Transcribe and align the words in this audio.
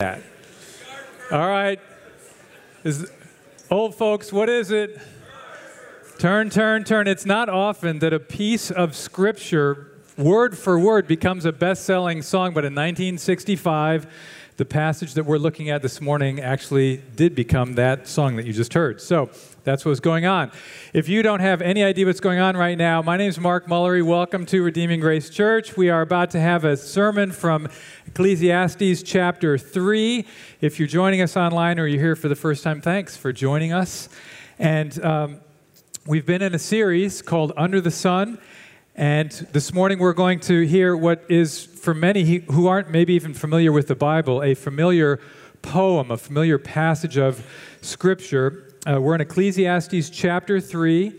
that. 0.00 0.22
All 1.30 1.46
right. 1.46 1.78
Is, 2.84 3.10
old 3.70 3.94
folks, 3.94 4.32
what 4.32 4.48
is 4.48 4.70
it? 4.70 4.98
Turn, 6.18 6.48
turn, 6.48 6.84
turn. 6.84 7.06
It's 7.06 7.26
not 7.26 7.50
often 7.50 7.98
that 7.98 8.14
a 8.14 8.18
piece 8.18 8.70
of 8.70 8.96
scripture, 8.96 9.88
word 10.16 10.56
for 10.56 10.78
word, 10.78 11.06
becomes 11.06 11.44
a 11.44 11.52
best 11.52 11.84
selling 11.84 12.22
song, 12.22 12.54
but 12.54 12.64
in 12.64 12.72
1965, 12.72 14.06
the 14.60 14.64
passage 14.66 15.14
that 15.14 15.24
we're 15.24 15.38
looking 15.38 15.70
at 15.70 15.80
this 15.80 16.02
morning 16.02 16.38
actually 16.38 16.98
did 17.16 17.34
become 17.34 17.76
that 17.76 18.06
song 18.06 18.36
that 18.36 18.44
you 18.44 18.52
just 18.52 18.74
heard. 18.74 19.00
So 19.00 19.30
that's 19.64 19.86
what's 19.86 20.00
going 20.00 20.26
on. 20.26 20.50
If 20.92 21.08
you 21.08 21.22
don't 21.22 21.40
have 21.40 21.62
any 21.62 21.82
idea 21.82 22.04
what's 22.04 22.20
going 22.20 22.40
on 22.40 22.58
right 22.58 22.76
now, 22.76 23.00
my 23.00 23.16
name 23.16 23.30
is 23.30 23.40
Mark 23.40 23.68
Mullery. 23.68 24.04
Welcome 24.04 24.44
to 24.44 24.62
Redeeming 24.62 25.00
Grace 25.00 25.30
Church. 25.30 25.78
We 25.78 25.88
are 25.88 26.02
about 26.02 26.30
to 26.32 26.40
have 26.40 26.66
a 26.66 26.76
sermon 26.76 27.32
from 27.32 27.68
Ecclesiastes 28.08 29.02
chapter 29.02 29.56
3. 29.56 30.26
If 30.60 30.78
you're 30.78 30.88
joining 30.88 31.22
us 31.22 31.38
online 31.38 31.80
or 31.80 31.86
you're 31.86 31.98
here 31.98 32.14
for 32.14 32.28
the 32.28 32.36
first 32.36 32.62
time, 32.62 32.82
thanks 32.82 33.16
for 33.16 33.32
joining 33.32 33.72
us. 33.72 34.10
And 34.58 35.02
um, 35.02 35.40
we've 36.06 36.26
been 36.26 36.42
in 36.42 36.54
a 36.54 36.58
series 36.58 37.22
called 37.22 37.54
Under 37.56 37.80
the 37.80 37.90
Sun. 37.90 38.38
And 38.96 39.30
this 39.30 39.72
morning 39.72 39.98
we're 39.98 40.12
going 40.12 40.40
to 40.40 40.66
hear 40.66 40.96
what 40.96 41.24
is, 41.28 41.64
for 41.64 41.94
many 41.94 42.38
who 42.50 42.66
aren't 42.66 42.90
maybe 42.90 43.14
even 43.14 43.34
familiar 43.34 43.72
with 43.72 43.88
the 43.88 43.94
Bible, 43.94 44.42
a 44.42 44.54
familiar 44.54 45.20
poem, 45.62 46.10
a 46.10 46.16
familiar 46.16 46.58
passage 46.58 47.16
of 47.16 47.46
Scripture 47.82 48.70
uh, 48.86 48.98
we're 48.98 49.14
in 49.14 49.20
Ecclesiastes 49.20 50.08
chapter 50.08 50.58
3, 50.58 51.12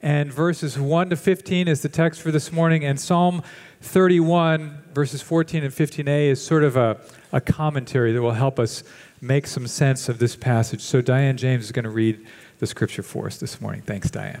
and 0.00 0.32
verses 0.32 0.78
1 0.78 1.10
to 1.10 1.16
15 1.16 1.68
is 1.68 1.82
the 1.82 1.88
text 1.88 2.22
for 2.22 2.30
this 2.30 2.50
morning, 2.50 2.86
and 2.86 2.98
Psalm 2.98 3.42
31, 3.82 4.82
verses 4.94 5.20
14 5.20 5.62
and 5.62 5.72
15a, 5.72 6.30
is 6.30 6.42
sort 6.42 6.64
of 6.64 6.78
a, 6.78 6.98
a 7.32 7.40
commentary 7.40 8.12
that 8.12 8.22
will 8.22 8.32
help 8.32 8.58
us 8.58 8.82
make 9.20 9.46
some 9.46 9.66
sense 9.66 10.08
of 10.08 10.18
this 10.18 10.36
passage. 10.36 10.80
So, 10.80 11.02
Diane 11.02 11.36
James 11.36 11.64
is 11.64 11.72
going 11.72 11.84
to 11.84 11.90
read 11.90 12.26
the 12.60 12.66
scripture 12.66 13.02
for 13.02 13.26
us 13.26 13.36
this 13.36 13.60
morning. 13.60 13.82
Thanks, 13.82 14.10
Diane. 14.10 14.40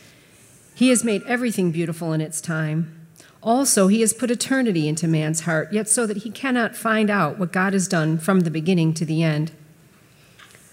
He 0.73 0.89
has 0.89 1.03
made 1.03 1.23
everything 1.23 1.71
beautiful 1.71 2.13
in 2.13 2.21
its 2.21 2.41
time. 2.41 2.97
Also, 3.43 3.87
he 3.87 4.01
has 4.01 4.13
put 4.13 4.29
eternity 4.29 4.87
into 4.87 5.07
man's 5.07 5.41
heart, 5.41 5.73
yet 5.73 5.89
so 5.89 6.05
that 6.05 6.17
he 6.17 6.29
cannot 6.29 6.75
find 6.75 7.09
out 7.09 7.39
what 7.39 7.51
God 7.51 7.73
has 7.73 7.87
done 7.87 8.17
from 8.17 8.41
the 8.41 8.51
beginning 8.51 8.93
to 8.93 9.05
the 9.05 9.23
end. 9.23 9.51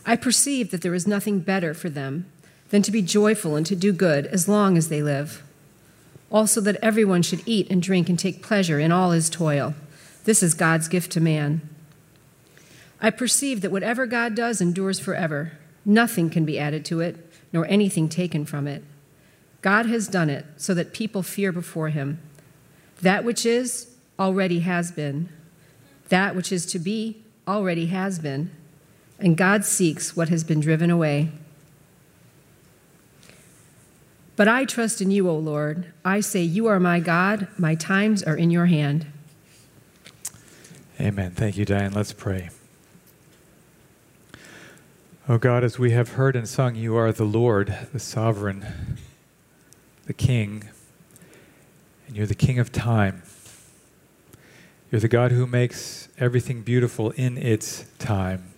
I 0.05 0.17
perceive 0.17 0.71
that 0.71 0.83
there 0.83 0.95
is 0.95 1.06
nothing 1.06 1.41
better 1.41 1.72
for 1.75 1.89
them 1.89 2.27
than 2.71 2.83
to 2.83 2.91
be 2.91 3.03
joyful 3.03 3.56
and 3.56 3.65
to 3.67 3.77
do 3.77 3.93
good 3.93 4.27
as 4.27 4.49
long 4.49 4.77
as 4.77 4.89
they 4.89 5.03
live. 5.03 5.43
Also, 6.31 6.61
that 6.61 6.77
everyone 6.83 7.22
should 7.22 7.43
eat 7.47 7.71
and 7.71 7.83
drink 7.83 8.09
and 8.11 8.19
take 8.19 8.43
pleasure 8.43 8.78
in 8.78 8.93
all 8.93 9.12
his 9.12 9.31
toil. 9.31 9.75
This 10.25 10.43
is 10.43 10.53
God's 10.53 10.89
gift 10.89 11.11
to 11.12 11.21
man. 11.21 11.67
I 13.01 13.11
perceive 13.11 13.62
that 13.62 13.72
whatever 13.72 14.05
God 14.06 14.34
does 14.34 14.61
endures 14.61 15.01
forever. 15.01 15.53
Nothing 15.87 16.28
can 16.28 16.45
be 16.45 16.59
added 16.59 16.84
to 16.87 17.01
it, 17.01 17.33
nor 17.51 17.65
anything 17.67 18.11
taken 18.11 18.45
from 18.45 18.67
it. 18.67 18.84
God 19.61 19.87
has 19.87 20.09
done 20.09 20.31
it 20.31 20.47
so 20.57 20.75
that 20.75 20.93
people 20.93 21.23
fear 21.23 21.53
before 21.53 21.89
him. 21.89 22.21
That 23.03 23.25
which 23.25 23.45
is 23.45 23.95
already 24.19 24.61
has 24.61 24.93
been. 24.93 25.29
That 26.09 26.35
which 26.35 26.53
is 26.53 26.67
to 26.67 26.79
be 26.79 27.23
already 27.47 27.87
has 27.87 28.19
been 28.19 28.51
and 29.19 29.37
God 29.37 29.65
seeks 29.65 30.17
what 30.17 30.29
has 30.29 30.45
been 30.45 30.61
driven 30.61 30.91
away. 30.91 31.31
But 34.37 34.47
I 34.47 34.65
trust 34.65 35.01
in 35.01 35.11
you, 35.11 35.29
O 35.29 35.37
Lord. 35.37 35.93
I 36.05 36.21
say, 36.21 36.43
You 36.43 36.67
are 36.67 36.79
my 36.79 37.01
God. 37.01 37.49
My 37.59 37.75
times 37.75 38.23
are 38.23 38.37
in 38.37 38.51
your 38.51 38.67
hand. 38.67 39.07
Amen. 41.01 41.33
Thank 41.33 41.57
you, 41.57 41.65
Diane. 41.65 41.93
Let's 41.93 42.13
pray. 42.13 42.51
Oh 45.29 45.39
God, 45.39 45.65
as 45.65 45.79
we 45.79 45.91
have 45.91 46.11
heard 46.11 46.37
and 46.37 46.49
sung, 46.49 46.75
you 46.75 46.97
are 46.97 47.13
the 47.13 47.25
Lord, 47.25 47.77
the 47.93 47.99
sovereign, 47.99 48.65
the 50.09 50.13
King, 50.13 50.69
and 52.09 52.17
you're 52.17 52.27
the 52.27 52.35
King 52.35 52.59
of 52.59 52.73
time. 52.73 53.23
You're 54.91 55.01
the 55.01 55.07
God 55.07 55.31
who 55.31 55.47
makes 55.47 56.09
everything 56.19 56.63
beautiful 56.63 57.13
in 57.13 57.39
its 57.39 57.85
time 58.01 58.55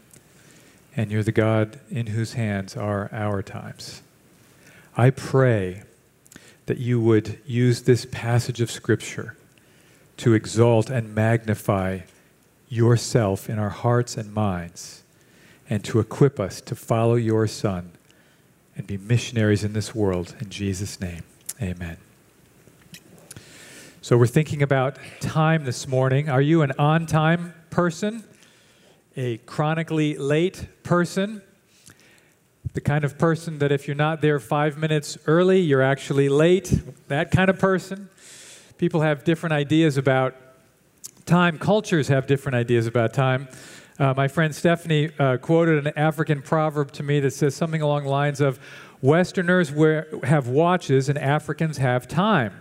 and 0.96 1.10
you're 1.10 1.22
the 1.22 1.32
God 1.32 1.78
in 1.90 2.08
whose 2.08 2.34
hands 2.34 2.76
are 2.76 3.08
our 3.12 3.42
times. 3.42 4.02
I 4.96 5.10
pray 5.10 5.82
that 6.66 6.78
you 6.78 7.00
would 7.00 7.38
use 7.46 7.82
this 7.82 8.06
passage 8.10 8.60
of 8.60 8.70
Scripture 8.70 9.36
to 10.18 10.34
exalt 10.34 10.90
and 10.90 11.14
magnify 11.14 12.00
yourself 12.68 13.48
in 13.48 13.58
our 13.58 13.70
hearts 13.70 14.16
and 14.16 14.32
minds, 14.32 15.02
and 15.68 15.82
to 15.84 16.00
equip 16.00 16.38
us 16.38 16.60
to 16.60 16.74
follow 16.74 17.14
your 17.14 17.46
Son 17.46 17.92
and 18.76 18.86
be 18.86 18.98
missionaries 18.98 19.64
in 19.64 19.72
this 19.72 19.94
world. 19.94 20.34
In 20.40 20.50
Jesus' 20.50 21.00
name, 21.00 21.22
amen. 21.60 21.96
So, 24.02 24.16
we're 24.16 24.26
thinking 24.26 24.62
about 24.62 24.98
time 25.20 25.64
this 25.64 25.86
morning. 25.86 26.28
Are 26.28 26.40
you 26.40 26.62
an 26.62 26.72
on 26.78 27.06
time 27.06 27.54
person? 27.70 28.24
a 29.16 29.38
chronically 29.38 30.16
late 30.16 30.66
person, 30.82 31.42
the 32.74 32.80
kind 32.80 33.04
of 33.04 33.18
person 33.18 33.58
that 33.58 33.72
if 33.72 33.88
you're 33.88 33.96
not 33.96 34.20
there 34.20 34.38
five 34.38 34.78
minutes 34.78 35.18
early, 35.26 35.60
you're 35.60 35.82
actually 35.82 36.28
late, 36.28 36.80
that 37.08 37.30
kind 37.30 37.50
of 37.50 37.58
person. 37.58 38.08
People 38.78 39.00
have 39.00 39.24
different 39.24 39.52
ideas 39.52 39.96
about 39.96 40.36
time, 41.26 41.58
cultures 41.58 42.08
have 42.08 42.26
different 42.26 42.54
ideas 42.54 42.86
about 42.86 43.12
time. 43.12 43.48
Uh, 43.98 44.14
my 44.16 44.28
friend 44.28 44.54
Stephanie 44.54 45.10
uh, 45.18 45.36
quoted 45.36 45.86
an 45.86 45.92
African 45.98 46.40
proverb 46.40 46.90
to 46.92 47.02
me 47.02 47.20
that 47.20 47.32
says 47.32 47.54
something 47.54 47.82
along 47.82 48.04
the 48.04 48.10
lines 48.10 48.40
of 48.40 48.58
Westerners 49.02 49.72
wear, 49.72 50.06
have 50.24 50.48
watches 50.48 51.08
and 51.08 51.18
Africans 51.18 51.78
have 51.78 52.06
time. 52.06 52.52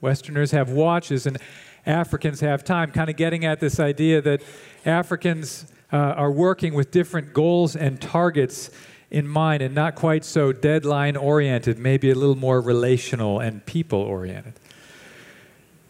Westerners 0.00 0.52
have 0.52 0.70
watches 0.70 1.26
and 1.26 1.38
Africans 1.84 2.40
have 2.40 2.62
time, 2.62 2.92
kind 2.92 3.10
of 3.10 3.16
getting 3.16 3.44
at 3.44 3.60
this 3.60 3.80
idea 3.80 4.20
that 4.22 4.42
Africans 4.84 5.66
uh, 5.92 5.96
are 5.96 6.30
working 6.30 6.74
with 6.74 6.90
different 6.90 7.32
goals 7.32 7.74
and 7.74 8.00
targets 8.00 8.70
in 9.10 9.26
mind 9.26 9.62
and 9.62 9.74
not 9.74 9.96
quite 9.96 10.24
so 10.24 10.52
deadline 10.52 11.16
oriented, 11.16 11.78
maybe 11.78 12.10
a 12.10 12.14
little 12.14 12.36
more 12.36 12.60
relational 12.60 13.40
and 13.40 13.64
people 13.66 13.98
oriented. 13.98 14.52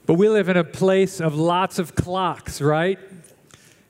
But 0.07 0.15
we 0.15 0.29
live 0.29 0.49
in 0.49 0.57
a 0.57 0.65
place 0.65 1.21
of 1.21 1.35
lots 1.35 1.79
of 1.79 1.95
clocks, 1.95 2.61
right? 2.61 2.99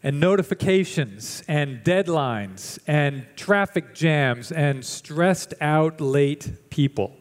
And 0.03 0.19
notifications 0.19 1.43
and 1.47 1.85
deadlines 1.85 2.79
and 2.87 3.27
traffic 3.37 3.95
jams 3.95 4.51
and 4.51 4.85
stressed 4.85 5.53
out 5.61 6.01
late 6.01 6.71
people. 6.71 7.17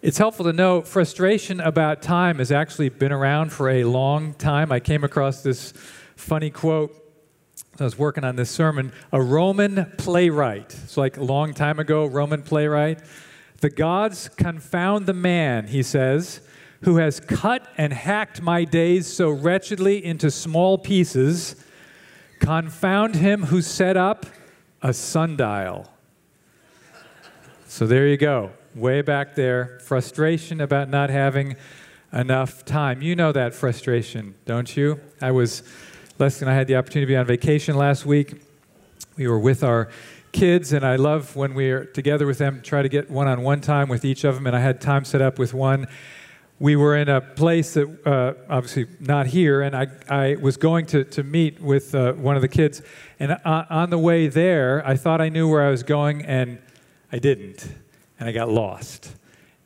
It's 0.00 0.18
helpful 0.18 0.44
to 0.46 0.52
know 0.52 0.80
frustration 0.80 1.60
about 1.60 2.02
time 2.02 2.38
has 2.38 2.52
actually 2.52 2.88
been 2.88 3.12
around 3.12 3.52
for 3.52 3.68
a 3.68 3.84
long 3.84 4.34
time. 4.34 4.70
I 4.72 4.80
came 4.80 5.04
across 5.04 5.42
this 5.42 5.72
funny 6.16 6.50
quote 6.50 6.96
I 7.80 7.84
was 7.84 7.98
working 7.98 8.24
on 8.24 8.36
this 8.36 8.50
sermon, 8.50 8.92
a 9.10 9.22
Roman 9.22 9.92
playwright. 9.96 10.76
It's 10.84 10.98
like 10.98 11.16
a 11.16 11.24
long 11.24 11.54
time 11.54 11.78
ago, 11.78 12.04
Roman 12.04 12.42
playwright. 12.42 13.00
The 13.62 13.70
gods 13.70 14.28
confound 14.28 15.06
the 15.06 15.14
man, 15.14 15.68
he 15.68 15.82
says, 15.82 16.40
who 16.82 16.96
has 16.96 17.20
cut 17.20 17.66
and 17.76 17.92
hacked 17.92 18.40
my 18.40 18.64
days 18.64 19.06
so 19.06 19.30
wretchedly 19.30 20.04
into 20.04 20.30
small 20.30 20.78
pieces 20.78 21.56
Confound 22.40 23.16
him 23.16 23.44
who 23.44 23.60
set 23.60 23.98
up 23.98 24.24
a 24.82 24.94
sundial. 24.94 25.86
So 27.68 27.86
there 27.86 28.08
you 28.08 28.16
go, 28.16 28.50
way 28.74 29.02
back 29.02 29.34
there. 29.34 29.78
Frustration 29.84 30.60
about 30.62 30.88
not 30.88 31.10
having 31.10 31.56
enough 32.12 32.64
time. 32.64 33.02
You 33.02 33.14
know 33.14 33.30
that 33.30 33.54
frustration, 33.54 34.34
don't 34.46 34.74
you? 34.74 34.98
I 35.20 35.30
was, 35.32 35.62
Leslie 36.18 36.46
and 36.46 36.50
I 36.50 36.56
had 36.56 36.66
the 36.66 36.76
opportunity 36.76 37.06
to 37.06 37.12
be 37.12 37.16
on 37.16 37.26
vacation 37.26 37.76
last 37.76 38.06
week. 38.06 38.40
We 39.16 39.28
were 39.28 39.38
with 39.38 39.62
our 39.62 39.90
kids, 40.32 40.72
and 40.72 40.84
I 40.84 40.96
love 40.96 41.36
when 41.36 41.52
we're 41.52 41.84
together 41.84 42.26
with 42.26 42.38
them, 42.38 42.62
try 42.62 42.80
to 42.80 42.88
get 42.88 43.10
one 43.10 43.28
on 43.28 43.42
one 43.42 43.60
time 43.60 43.88
with 43.88 44.04
each 44.04 44.24
of 44.24 44.34
them. 44.34 44.46
And 44.46 44.56
I 44.56 44.60
had 44.60 44.80
time 44.80 45.04
set 45.04 45.20
up 45.20 45.38
with 45.38 45.52
one. 45.52 45.86
We 46.60 46.76
were 46.76 46.94
in 46.94 47.08
a 47.08 47.22
place 47.22 47.74
that, 47.74 47.88
uh, 48.06 48.34
obviously 48.48 48.86
not 49.00 49.26
here, 49.26 49.62
and 49.62 49.74
I, 49.74 49.88
I 50.10 50.36
was 50.36 50.58
going 50.58 50.84
to, 50.86 51.04
to 51.04 51.22
meet 51.22 51.58
with 51.58 51.94
uh, 51.94 52.12
one 52.12 52.36
of 52.36 52.42
the 52.42 52.48
kids. 52.48 52.82
And 53.18 53.32
uh, 53.32 53.64
on 53.70 53.88
the 53.88 53.98
way 53.98 54.28
there, 54.28 54.86
I 54.86 54.96
thought 54.96 55.22
I 55.22 55.30
knew 55.30 55.48
where 55.48 55.66
I 55.66 55.70
was 55.70 55.82
going, 55.82 56.22
and 56.22 56.58
I 57.10 57.18
didn't. 57.18 57.66
And 58.18 58.28
I 58.28 58.32
got 58.32 58.50
lost. 58.50 59.16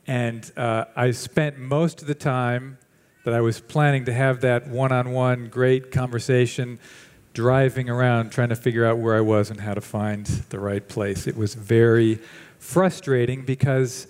And 0.07 0.49
uh, 0.57 0.85
I 0.95 1.11
spent 1.11 1.59
most 1.59 2.01
of 2.01 2.07
the 2.07 2.15
time 2.15 2.79
that 3.25 3.35
I 3.35 3.41
was 3.41 3.59
planning 3.61 4.05
to 4.05 4.13
have 4.13 4.43
that 4.43 4.69
one 4.69 4.93
on 4.93 5.11
one 5.11 5.49
great 5.49 5.91
conversation 5.91 6.79
driving 7.33 7.91
around 7.91 8.31
trying 8.31 8.51
to 8.51 8.57
figure 8.57 8.87
out 8.87 8.99
where 8.99 9.17
I 9.17 9.21
was 9.21 9.51
and 9.51 9.61
how 9.61 9.75
to 9.75 9.81
find 9.81 10.27
the 10.27 10.61
right 10.61 10.89
place. 10.89 11.27
It 11.27 11.37
was 11.37 11.55
very 11.55 12.21
frustrating 12.61 13.45
because 13.45 14.07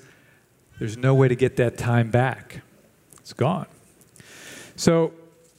there's 0.79 0.99
no 0.99 1.15
way 1.15 1.29
to 1.29 1.37
get 1.37 1.57
that 1.57 1.79
time 1.79 2.11
back. 2.11 2.61
It's 3.25 3.33
gone. 3.33 3.67
So 4.77 5.15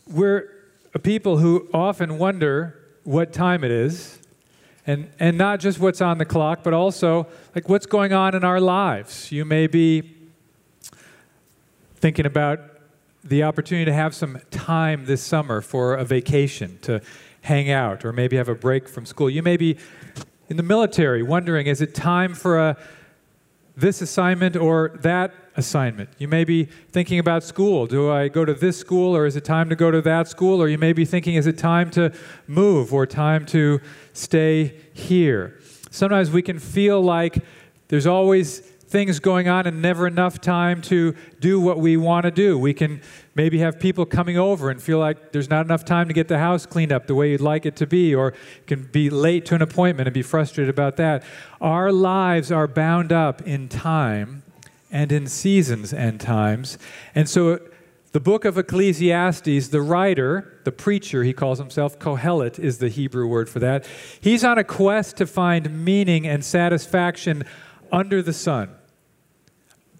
we're 0.05 0.51
a 0.93 0.99
people 0.99 1.39
who 1.39 1.67
often 1.73 2.19
wonder 2.19 2.79
what 3.05 3.33
time 3.33 3.63
it 3.63 3.71
is. 3.71 4.19
And, 4.85 5.09
and 5.19 5.35
not 5.35 5.61
just 5.61 5.79
what's 5.79 5.99
on 5.99 6.19
the 6.19 6.25
clock, 6.25 6.59
but 6.61 6.75
also 6.75 7.25
like 7.55 7.67
what's 7.67 7.87
going 7.87 8.13
on 8.13 8.35
in 8.35 8.43
our 8.43 8.59
lives. 8.59 9.31
You 9.31 9.45
may 9.45 9.65
be 9.65 10.03
thinking 11.95 12.27
about 12.27 12.59
the 13.23 13.41
opportunity 13.41 13.85
to 13.85 13.93
have 13.93 14.13
some 14.13 14.37
time 14.51 15.07
this 15.07 15.23
summer 15.23 15.59
for 15.59 15.95
a 15.95 16.05
vacation, 16.05 16.77
to 16.83 17.01
hang 17.41 17.71
out 17.71 18.05
or 18.05 18.13
maybe 18.13 18.37
have 18.37 18.47
a 18.47 18.53
break 18.53 18.87
from 18.87 19.07
school. 19.07 19.27
You 19.27 19.41
may 19.41 19.57
be 19.57 19.75
in 20.49 20.57
the 20.57 20.61
military 20.61 21.23
wondering 21.23 21.65
is 21.65 21.81
it 21.81 21.95
time 21.95 22.35
for 22.35 22.59
a 22.59 22.77
this 23.77 24.01
assignment 24.01 24.55
or 24.55 24.91
that 25.01 25.33
assignment. 25.57 26.09
You 26.17 26.27
may 26.27 26.43
be 26.43 26.65
thinking 26.65 27.19
about 27.19 27.43
school. 27.43 27.87
Do 27.87 28.11
I 28.11 28.27
go 28.27 28.45
to 28.45 28.53
this 28.53 28.77
school 28.77 29.15
or 29.15 29.25
is 29.25 29.35
it 29.35 29.45
time 29.45 29.69
to 29.69 29.75
go 29.75 29.91
to 29.91 30.01
that 30.01 30.27
school? 30.27 30.61
Or 30.61 30.67
you 30.67 30.77
may 30.77 30.93
be 30.93 31.05
thinking, 31.05 31.35
is 31.35 31.47
it 31.47 31.57
time 31.57 31.89
to 31.91 32.13
move 32.47 32.93
or 32.93 33.05
time 33.05 33.45
to 33.47 33.79
stay 34.13 34.75
here? 34.93 35.59
Sometimes 35.91 36.31
we 36.31 36.41
can 36.41 36.59
feel 36.59 37.01
like 37.01 37.43
there's 37.87 38.07
always 38.07 38.59
things 38.59 39.19
going 39.19 39.47
on 39.47 39.65
and 39.65 39.81
never 39.81 40.07
enough 40.07 40.39
time 40.39 40.81
to 40.81 41.15
do 41.39 41.59
what 41.59 41.79
we 41.79 41.97
want 41.97 42.23
to 42.23 42.31
do. 42.31 42.57
We 42.57 42.73
can 42.73 43.01
maybe 43.35 43.59
have 43.59 43.79
people 43.79 44.05
coming 44.05 44.37
over 44.37 44.69
and 44.69 44.81
feel 44.81 44.97
like 44.97 45.33
there's 45.33 45.49
not 45.49 45.65
enough 45.65 45.83
time 45.83 46.07
to 46.07 46.13
get 46.13 46.29
the 46.29 46.39
house 46.39 46.65
cleaned 46.65 46.91
up 46.91 47.05
the 47.05 47.13
way 47.13 47.31
you'd 47.31 47.41
like 47.41 47.65
it 47.65 47.75
to 47.75 47.85
be, 47.85 48.15
or 48.15 48.33
can 48.65 48.83
be 48.83 49.09
late 49.09 49.45
to 49.45 49.55
an 49.55 49.61
appointment 49.61 50.07
and 50.07 50.13
be 50.13 50.21
frustrated 50.21 50.69
about 50.73 50.95
that. 50.95 51.23
Our 51.59 51.91
lives 51.91 52.51
are 52.51 52.67
bound 52.67 53.11
up 53.11 53.41
in 53.41 53.67
time 53.67 54.43
and 54.89 55.11
in 55.11 55.27
seasons 55.27 55.93
and 55.93 56.19
times. 56.19 56.77
And 57.13 57.29
so 57.29 57.59
the 58.13 58.21
book 58.21 58.45
of 58.45 58.57
Ecclesiastes, 58.57 59.67
the 59.67 59.81
writer, 59.81 60.61
the 60.63 60.71
preacher, 60.71 61.23
he 61.23 61.33
calls 61.33 61.59
himself, 61.59 61.99
Kohelet 61.99 62.57
is 62.57 62.77
the 62.77 62.87
Hebrew 62.87 63.27
word 63.27 63.49
for 63.49 63.59
that. 63.59 63.85
He's 64.21 64.45
on 64.45 64.57
a 64.57 64.63
quest 64.63 65.17
to 65.17 65.27
find 65.27 65.83
meaning 65.83 66.25
and 66.25 66.43
satisfaction 66.43 67.43
under 67.91 68.21
the 68.21 68.33
sun 68.33 68.69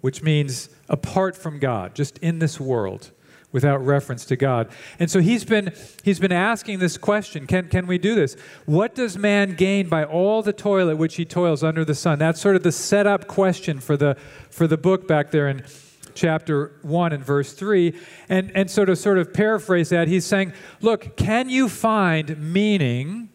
which 0.06 0.22
means 0.22 0.70
apart 0.88 1.36
from 1.36 1.58
God, 1.58 1.96
just 1.96 2.20
in 2.20 2.38
this 2.38 2.60
world 2.60 3.10
without 3.56 3.78
reference 3.78 4.26
to 4.26 4.36
God. 4.36 4.68
And 5.00 5.10
so 5.10 5.22
he's 5.22 5.46
been, 5.46 5.74
he's 6.04 6.20
been 6.20 6.34
asking 6.34 6.80
this 6.80 6.98
question 6.98 7.48
can, 7.48 7.70
can 7.70 7.88
we 7.88 7.98
do 7.98 8.14
this? 8.14 8.36
What 8.66 8.94
does 8.94 9.18
man 9.18 9.56
gain 9.56 9.88
by 9.88 10.04
all 10.04 10.44
the 10.44 10.52
toil 10.52 10.90
at 10.90 10.98
which 10.98 11.16
he 11.16 11.24
toils 11.24 11.64
under 11.64 11.86
the 11.86 11.96
sun? 11.96 12.20
That's 12.20 12.42
sort 12.42 12.58
of 12.58 12.64
the 12.64 12.74
setup 12.74 13.28
question 13.28 13.80
for 13.80 13.96
the, 13.96 14.18
for 14.50 14.68
the 14.68 14.76
book 14.76 15.08
back 15.08 15.32
there 15.32 15.48
in 15.48 15.64
chapter 16.16 16.74
1 16.82 17.14
and 17.14 17.24
verse 17.24 17.54
3. 17.54 17.98
And, 18.28 18.52
and 18.54 18.70
so 18.70 18.84
to 18.84 18.94
sort 18.94 19.20
of 19.20 19.34
paraphrase 19.34 19.88
that, 19.88 20.10
he's 20.10 20.26
saying, 20.26 20.52
Look, 20.82 21.16
can 21.16 21.50
you 21.50 21.70
find 21.70 22.38
meaning 22.38 23.30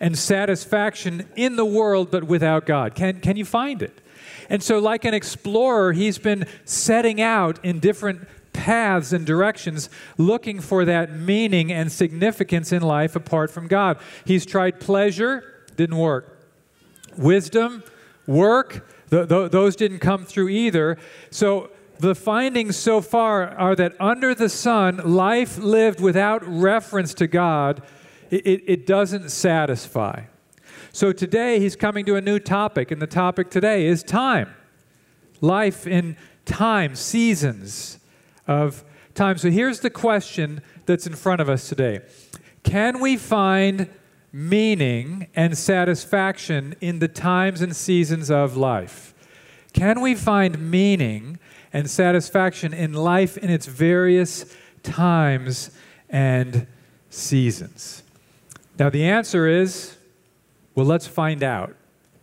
and 0.00 0.16
satisfaction 0.16 1.28
in 1.36 1.56
the 1.56 1.66
world 1.66 2.10
but 2.10 2.24
without 2.24 2.64
God? 2.64 2.94
Can, 2.94 3.20
can 3.20 3.36
you 3.36 3.44
find 3.44 3.82
it? 3.82 4.00
And 4.48 4.62
so, 4.62 4.78
like 4.78 5.04
an 5.04 5.12
explorer, 5.12 5.92
he's 5.92 6.16
been 6.16 6.46
setting 6.64 7.20
out 7.20 7.62
in 7.62 7.80
different 7.80 8.26
paths 8.58 9.12
and 9.12 9.24
directions 9.24 9.88
looking 10.16 10.60
for 10.60 10.84
that 10.84 11.12
meaning 11.12 11.70
and 11.70 11.92
significance 11.92 12.72
in 12.72 12.82
life 12.82 13.14
apart 13.14 13.52
from 13.52 13.68
God. 13.68 13.98
He's 14.24 14.44
tried 14.44 14.80
pleasure, 14.80 15.64
didn't 15.76 15.96
work. 15.96 16.44
Wisdom, 17.16 17.84
work, 18.26 18.84
th- 19.10 19.28
th- 19.28 19.52
those 19.52 19.76
didn't 19.76 20.00
come 20.00 20.24
through 20.24 20.48
either. 20.48 20.98
So, 21.30 21.70
the 22.00 22.14
findings 22.14 22.76
so 22.76 23.00
far 23.00 23.48
are 23.56 23.74
that 23.74 23.96
under 23.98 24.32
the 24.32 24.48
sun, 24.48 24.98
life 24.98 25.58
lived 25.58 26.00
without 26.00 26.46
reference 26.46 27.12
to 27.14 27.26
God, 27.26 27.82
it, 28.30 28.46
it, 28.46 28.62
it 28.66 28.86
doesn't 28.86 29.30
satisfy. 29.30 30.22
So 30.92 31.12
today 31.12 31.58
he's 31.58 31.74
coming 31.74 32.04
to 32.06 32.14
a 32.14 32.20
new 32.20 32.38
topic, 32.38 32.92
and 32.92 33.02
the 33.02 33.08
topic 33.08 33.50
today 33.50 33.86
is 33.86 34.04
time. 34.04 34.54
Life 35.40 35.88
in 35.88 36.16
time, 36.44 36.94
seasons 36.94 37.97
of 38.48 38.82
time. 39.14 39.38
So 39.38 39.50
here's 39.50 39.80
the 39.80 39.90
question 39.90 40.62
that's 40.86 41.06
in 41.06 41.14
front 41.14 41.40
of 41.40 41.48
us 41.48 41.68
today 41.68 42.00
Can 42.64 43.00
we 43.00 43.16
find 43.16 43.88
meaning 44.32 45.28
and 45.36 45.56
satisfaction 45.56 46.74
in 46.80 46.98
the 46.98 47.08
times 47.08 47.60
and 47.60 47.76
seasons 47.76 48.30
of 48.30 48.56
life? 48.56 49.14
Can 49.72 50.00
we 50.00 50.14
find 50.14 50.70
meaning 50.70 51.38
and 51.72 51.88
satisfaction 51.88 52.74
in 52.74 52.94
life 52.94 53.36
in 53.36 53.50
its 53.50 53.66
various 53.66 54.56
times 54.82 55.70
and 56.08 56.66
seasons? 57.10 58.02
Now, 58.78 58.90
the 58.90 59.04
answer 59.04 59.46
is 59.46 59.94
well, 60.74 60.86
let's 60.86 61.08
find 61.08 61.42
out. 61.42 61.74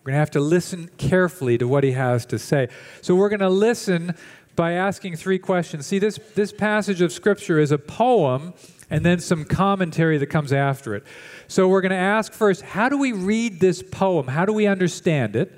We're 0.06 0.12
going 0.12 0.16
to 0.16 0.20
have 0.20 0.32
to 0.32 0.40
listen 0.40 0.90
carefully 0.98 1.58
to 1.58 1.68
what 1.68 1.84
he 1.84 1.92
has 1.92 2.26
to 2.28 2.40
say. 2.40 2.70
So 3.02 3.14
we're 3.14 3.28
going 3.28 3.42
to 3.42 3.50
listen 3.50 4.16
by 4.56 4.74
asking 4.74 5.18
three 5.18 5.40
questions. 5.40 5.86
See, 5.86 6.00
this, 6.00 6.20
this 6.36 6.52
passage 6.52 7.02
of 7.02 7.12
Scripture 7.12 7.60
is 7.60 7.72
a 7.72 7.78
poem 7.78 8.54
and 8.90 9.06
then 9.06 9.20
some 9.20 9.46
commentary 9.46 10.18
that 10.18 10.28
comes 10.28 10.54
after 10.54 10.96
it. 10.96 11.04
So 11.48 11.68
we're 11.68 11.82
going 11.82 11.92
to 11.92 11.96
ask 11.96 12.34
first, 12.34 12.62
how 12.62 12.90
do 12.90 12.98
we 12.98 13.12
read 13.12 13.60
this 13.60 13.84
poem? 13.84 14.28
How 14.28 14.46
do 14.46 14.54
we 14.54 14.68
understand 14.68 15.36
it? 15.36 15.52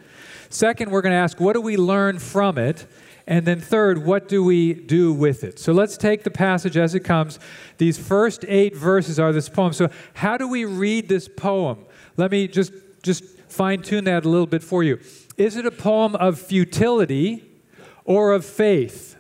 Second, 0.50 0.92
we're 0.92 1.02
going 1.02 1.12
to 1.12 1.18
ask, 1.18 1.40
what 1.40 1.54
do 1.54 1.62
we 1.62 1.78
learn 1.78 2.20
from 2.20 2.58
it? 2.58 2.88
And 3.28 3.46
then 3.46 3.60
third, 3.60 4.06
what 4.06 4.30
do 4.30 4.42
we 4.42 4.74
do 4.74 5.12
with 5.12 5.44
it? 5.44 5.60
So 5.60 5.74
let's 5.74 5.98
take 5.98 6.24
the 6.24 6.32
passage 6.32 6.78
as 6.78 6.96
it 6.96 7.02
comes. 7.02 7.40
These 7.78 7.98
first 7.98 8.46
eight 8.48 8.76
verses 8.76 9.20
are 9.20 9.34
this 9.34 9.50
poem. 9.50 9.74
So, 9.74 9.90
how 10.14 10.38
do 10.38 10.48
we 10.48 10.64
read 10.64 11.10
this 11.10 11.28
poem? 11.28 11.86
Let 12.16 12.32
me 12.32 12.48
just 12.48 12.72
just 13.04 13.26
fine 13.50 13.82
tune 13.82 14.06
that 14.06 14.24
a 14.24 14.30
little 14.30 14.48
bit 14.48 14.64
for 14.64 14.82
you. 14.82 15.00
Is 15.36 15.58
it 15.58 15.66
a 15.66 15.72
poem 15.72 16.16
of 16.16 16.40
futility 16.40 17.47
or 18.08 18.32
of 18.32 18.44
faith? 18.44 19.16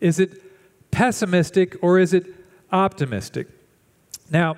Is 0.00 0.18
it 0.18 0.42
pessimistic 0.90 1.76
or 1.82 1.98
is 1.98 2.14
it 2.14 2.24
optimistic? 2.72 3.48
Now, 4.30 4.56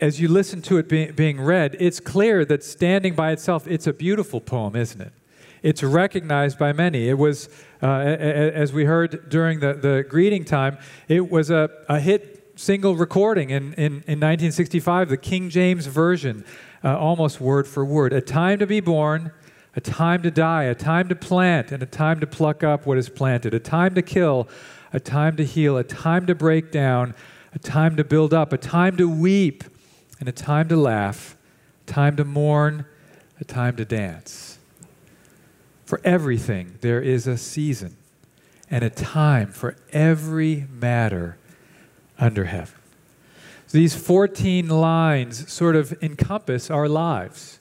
as 0.00 0.20
you 0.20 0.28
listen 0.28 0.62
to 0.62 0.78
it 0.78 0.88
being, 0.88 1.12
being 1.12 1.40
read, 1.40 1.76
it's 1.80 2.00
clear 2.00 2.44
that 2.46 2.64
standing 2.64 3.14
by 3.14 3.32
itself, 3.32 3.66
it's 3.66 3.86
a 3.86 3.92
beautiful 3.92 4.40
poem, 4.40 4.76
isn't 4.76 5.00
it? 5.00 5.12
It's 5.60 5.82
recognized 5.82 6.56
by 6.56 6.72
many. 6.72 7.08
It 7.08 7.18
was, 7.18 7.48
uh, 7.82 7.86
as 7.88 8.72
we 8.72 8.84
heard 8.84 9.28
during 9.28 9.58
the, 9.58 9.74
the 9.74 10.06
greeting 10.08 10.44
time, 10.44 10.78
it 11.08 11.28
was 11.30 11.50
a, 11.50 11.68
a 11.88 11.98
hit 11.98 12.52
single 12.54 12.96
recording 12.96 13.50
in, 13.50 13.74
in, 13.74 13.92
in 14.06 14.20
1965, 14.20 15.08
the 15.08 15.16
King 15.16 15.50
James 15.50 15.86
Version 15.86 16.44
uh, 16.84 16.96
almost 16.96 17.40
word 17.40 17.66
for 17.66 17.84
word. 17.84 18.12
A 18.12 18.20
time 18.20 18.60
to 18.60 18.66
be 18.66 18.78
born, 18.78 19.32
a 19.76 19.80
time 19.80 20.22
to 20.22 20.30
die, 20.30 20.64
a 20.64 20.74
time 20.74 21.08
to 21.08 21.14
plant, 21.14 21.72
and 21.72 21.82
a 21.82 21.86
time 21.86 22.20
to 22.20 22.26
pluck 22.26 22.64
up 22.64 22.86
what 22.86 22.98
is 22.98 23.08
planted, 23.08 23.54
a 23.54 23.60
time 23.60 23.94
to 23.94 24.02
kill, 24.02 24.48
a 24.92 25.00
time 25.00 25.36
to 25.36 25.44
heal, 25.44 25.76
a 25.76 25.84
time 25.84 26.26
to 26.26 26.34
break 26.34 26.72
down, 26.72 27.14
a 27.54 27.58
time 27.58 27.96
to 27.96 28.04
build 28.04 28.34
up, 28.34 28.52
a 28.52 28.58
time 28.58 28.96
to 28.96 29.08
weep, 29.08 29.64
and 30.20 30.28
a 30.28 30.32
time 30.32 30.68
to 30.68 30.76
laugh, 30.76 31.36
a 31.86 31.92
time 31.92 32.16
to 32.16 32.24
mourn, 32.24 32.84
a 33.40 33.44
time 33.44 33.76
to 33.76 33.84
dance. 33.84 34.58
For 35.84 36.00
everything, 36.04 36.78
there 36.80 37.00
is 37.00 37.26
a 37.26 37.38
season 37.38 37.96
and 38.70 38.84
a 38.84 38.90
time 38.90 39.50
for 39.52 39.76
every 39.92 40.66
matter 40.70 41.38
under 42.18 42.44
heaven. 42.44 42.74
These 43.70 43.94
14 43.94 44.68
lines 44.68 45.50
sort 45.50 45.76
of 45.76 45.94
encompass 46.02 46.70
our 46.70 46.88
lives 46.88 47.58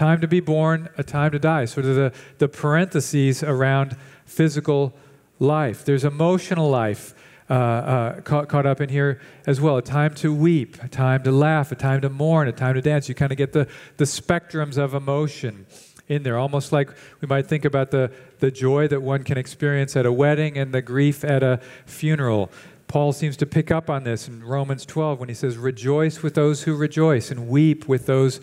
time 0.00 0.18
to 0.18 0.26
be 0.26 0.40
born, 0.40 0.88
a 0.96 1.02
time 1.02 1.30
to 1.30 1.38
die, 1.38 1.66
sort 1.66 1.84
of 1.84 1.94
the, 1.94 2.10
the 2.38 2.48
parentheses 2.48 3.42
around 3.42 3.94
physical 4.24 4.94
life. 5.38 5.84
There's 5.84 6.04
emotional 6.04 6.70
life. 6.70 7.14
Uh, 7.50 7.52
uh, 7.52 8.20
caught, 8.20 8.48
caught 8.48 8.64
up 8.64 8.80
in 8.80 8.88
here 8.88 9.20
as 9.44 9.60
well. 9.60 9.76
A 9.76 9.82
time 9.82 10.14
to 10.14 10.32
weep, 10.32 10.80
a 10.84 10.86
time 10.88 11.24
to 11.24 11.32
laugh, 11.32 11.72
a 11.72 11.74
time 11.74 12.00
to 12.00 12.08
mourn, 12.08 12.46
a 12.46 12.52
time 12.52 12.74
to 12.76 12.80
dance. 12.80 13.08
You 13.08 13.16
kind 13.16 13.32
of 13.32 13.38
get 13.38 13.52
the, 13.52 13.66
the 13.96 14.04
spectrums 14.04 14.78
of 14.78 14.94
emotion 14.94 15.66
in 16.06 16.22
there, 16.22 16.38
almost 16.38 16.70
like 16.70 16.90
we 17.20 17.26
might 17.26 17.46
think 17.46 17.64
about 17.64 17.90
the, 17.90 18.12
the 18.38 18.52
joy 18.52 18.86
that 18.86 19.02
one 19.02 19.24
can 19.24 19.36
experience 19.36 19.96
at 19.96 20.06
a 20.06 20.12
wedding 20.12 20.56
and 20.56 20.72
the 20.72 20.80
grief 20.80 21.24
at 21.24 21.42
a 21.42 21.58
funeral. 21.86 22.52
Paul 22.86 23.12
seems 23.12 23.36
to 23.38 23.46
pick 23.46 23.72
up 23.72 23.90
on 23.90 24.04
this 24.04 24.28
in 24.28 24.44
Romans 24.44 24.86
12 24.86 25.18
when 25.18 25.28
he 25.28 25.34
says, 25.34 25.58
Rejoice 25.58 26.22
with 26.22 26.34
those 26.34 26.62
who 26.62 26.76
rejoice 26.76 27.32
and 27.32 27.48
weep 27.48 27.88
with 27.88 28.06
those 28.06 28.40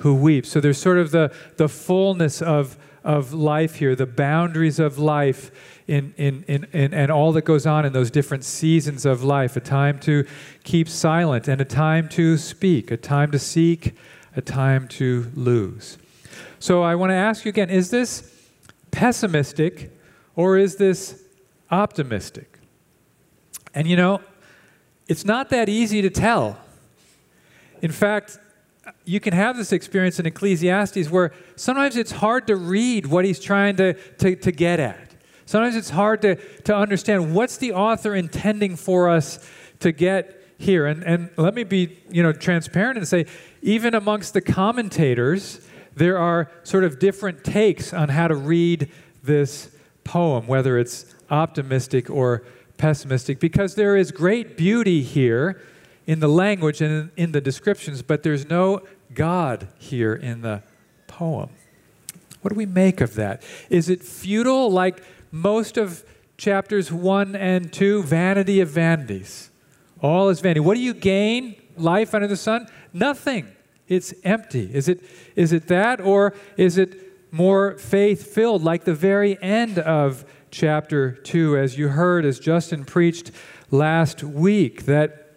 who 0.00 0.14
weep. 0.14 0.46
So 0.46 0.60
there's 0.60 0.78
sort 0.78 0.98
of 0.98 1.10
the, 1.10 1.32
the 1.56 1.68
fullness 1.68 2.42
of, 2.42 2.76
of 3.04 3.32
life 3.32 3.76
here, 3.76 3.94
the 3.94 4.06
boundaries 4.06 4.78
of 4.78 4.98
life, 4.98 5.50
in, 5.86 6.14
in, 6.16 6.44
in, 6.46 6.68
in, 6.72 6.94
and 6.94 7.10
all 7.10 7.32
that 7.32 7.42
goes 7.42 7.66
on 7.66 7.84
in 7.84 7.92
those 7.92 8.10
different 8.10 8.44
seasons 8.44 9.04
of 9.04 9.24
life 9.24 9.56
a 9.56 9.60
time 9.60 9.98
to 10.00 10.24
keep 10.62 10.88
silent, 10.88 11.48
and 11.48 11.60
a 11.60 11.64
time 11.64 12.08
to 12.10 12.36
speak, 12.38 12.90
a 12.92 12.96
time 12.96 13.32
to 13.32 13.38
seek, 13.38 13.94
a 14.36 14.40
time 14.40 14.86
to 14.86 15.30
lose. 15.34 15.98
So 16.60 16.82
I 16.82 16.94
want 16.94 17.10
to 17.10 17.14
ask 17.14 17.44
you 17.44 17.48
again 17.48 17.70
is 17.70 17.90
this 17.90 18.32
pessimistic 18.90 19.90
or 20.36 20.58
is 20.58 20.76
this 20.76 21.22
optimistic? 21.70 22.58
And 23.74 23.88
you 23.88 23.96
know, 23.96 24.20
it's 25.08 25.24
not 25.24 25.50
that 25.50 25.68
easy 25.68 26.02
to 26.02 26.10
tell. 26.10 26.58
In 27.82 27.90
fact, 27.90 28.38
you 29.04 29.20
can 29.20 29.32
have 29.32 29.56
this 29.56 29.72
experience 29.72 30.18
in 30.18 30.26
Ecclesiastes 30.26 31.10
where 31.10 31.32
sometimes 31.56 31.96
it's 31.96 32.12
hard 32.12 32.46
to 32.46 32.56
read 32.56 33.06
what 33.06 33.24
he's 33.24 33.40
trying 33.40 33.76
to, 33.76 33.94
to, 33.94 34.36
to 34.36 34.52
get 34.52 34.80
at. 34.80 35.10
Sometimes 35.46 35.76
it's 35.76 35.90
hard 35.90 36.22
to, 36.22 36.36
to 36.62 36.74
understand 36.74 37.34
what's 37.34 37.56
the 37.56 37.72
author 37.72 38.14
intending 38.14 38.76
for 38.76 39.08
us 39.08 39.44
to 39.80 39.92
get 39.92 40.40
here. 40.58 40.86
And, 40.86 41.02
and 41.02 41.30
let 41.36 41.54
me 41.54 41.64
be 41.64 41.98
you 42.10 42.22
know, 42.22 42.32
transparent 42.32 42.98
and 42.98 43.08
say, 43.08 43.26
even 43.62 43.94
amongst 43.94 44.32
the 44.32 44.40
commentators, 44.40 45.60
there 45.96 46.18
are 46.18 46.50
sort 46.62 46.84
of 46.84 46.98
different 46.98 47.44
takes 47.44 47.92
on 47.92 48.10
how 48.10 48.28
to 48.28 48.34
read 48.34 48.90
this 49.22 49.74
poem, 50.04 50.46
whether 50.46 50.78
it's 50.78 51.14
optimistic 51.30 52.08
or 52.08 52.44
pessimistic 52.76 53.38
because 53.40 53.74
there 53.74 53.96
is 53.96 54.10
great 54.10 54.56
beauty 54.56 55.02
here 55.02 55.60
in 56.06 56.20
the 56.20 56.28
language 56.28 56.80
and 56.80 57.10
in, 57.16 57.32
the 57.32 57.40
descriptions, 57.40 58.02
but 58.02 58.22
there's 58.22 58.48
no 58.48 58.82
God 59.14 59.68
here 59.78 60.14
in 60.14 60.42
the 60.42 60.62
poem. 61.06 61.50
What 62.42 62.50
do 62.50 62.54
we 62.54 62.66
make 62.66 63.00
of 63.00 63.14
that? 63.14 63.42
Is 63.68 63.88
it 63.88 64.02
futile 64.02 64.70
like 64.70 65.02
most 65.30 65.76
of 65.76 66.04
chapters 66.36 66.90
1 66.90 67.36
and 67.36 67.72
2? 67.72 68.02
Vanity 68.02 68.60
of 68.60 68.68
vanities. 68.68 69.50
All 70.00 70.28
is 70.30 70.40
vanity. 70.40 70.60
What 70.60 70.74
do 70.74 70.80
you 70.80 70.94
gain? 70.94 71.56
Life 71.76 72.14
under 72.14 72.26
the 72.26 72.36
sun? 72.36 72.66
Nothing. 72.92 73.48
It's 73.88 74.14
empty. 74.24 74.70
Is 74.72 74.88
it, 74.88 75.00
is 75.36 75.52
it 75.52 75.68
that, 75.68 76.00
or 76.00 76.34
is 76.56 76.78
it 76.78 77.32
more 77.32 77.76
faith 77.78 78.32
filled, 78.32 78.62
like 78.62 78.84
the 78.84 78.94
very 78.94 79.40
end 79.42 79.78
of 79.78 80.24
chapter 80.50 81.12
2, 81.12 81.56
as 81.56 81.78
you 81.78 81.88
heard, 81.88 82.24
as 82.24 82.38
Justin 82.38 82.84
preached 82.84 83.30
last 83.70 84.22
week, 84.22 84.86
that 84.86 85.29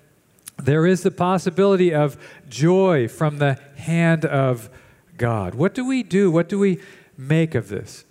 there 0.58 0.86
is 0.86 1.04
the 1.04 1.12
possibility 1.12 1.94
of 1.94 2.18
joy 2.50 3.08
from 3.08 3.38
the 3.38 3.60
hand 3.78 4.26
of 4.26 4.70
God. 5.18 5.56
What 5.56 5.74
do 5.74 5.86
we 5.86 6.04
do? 6.04 6.32
What 6.32 6.50
do 6.50 6.60
we 6.60 6.80
make 7.18 7.56
of 7.56 7.70
this? 7.70 8.06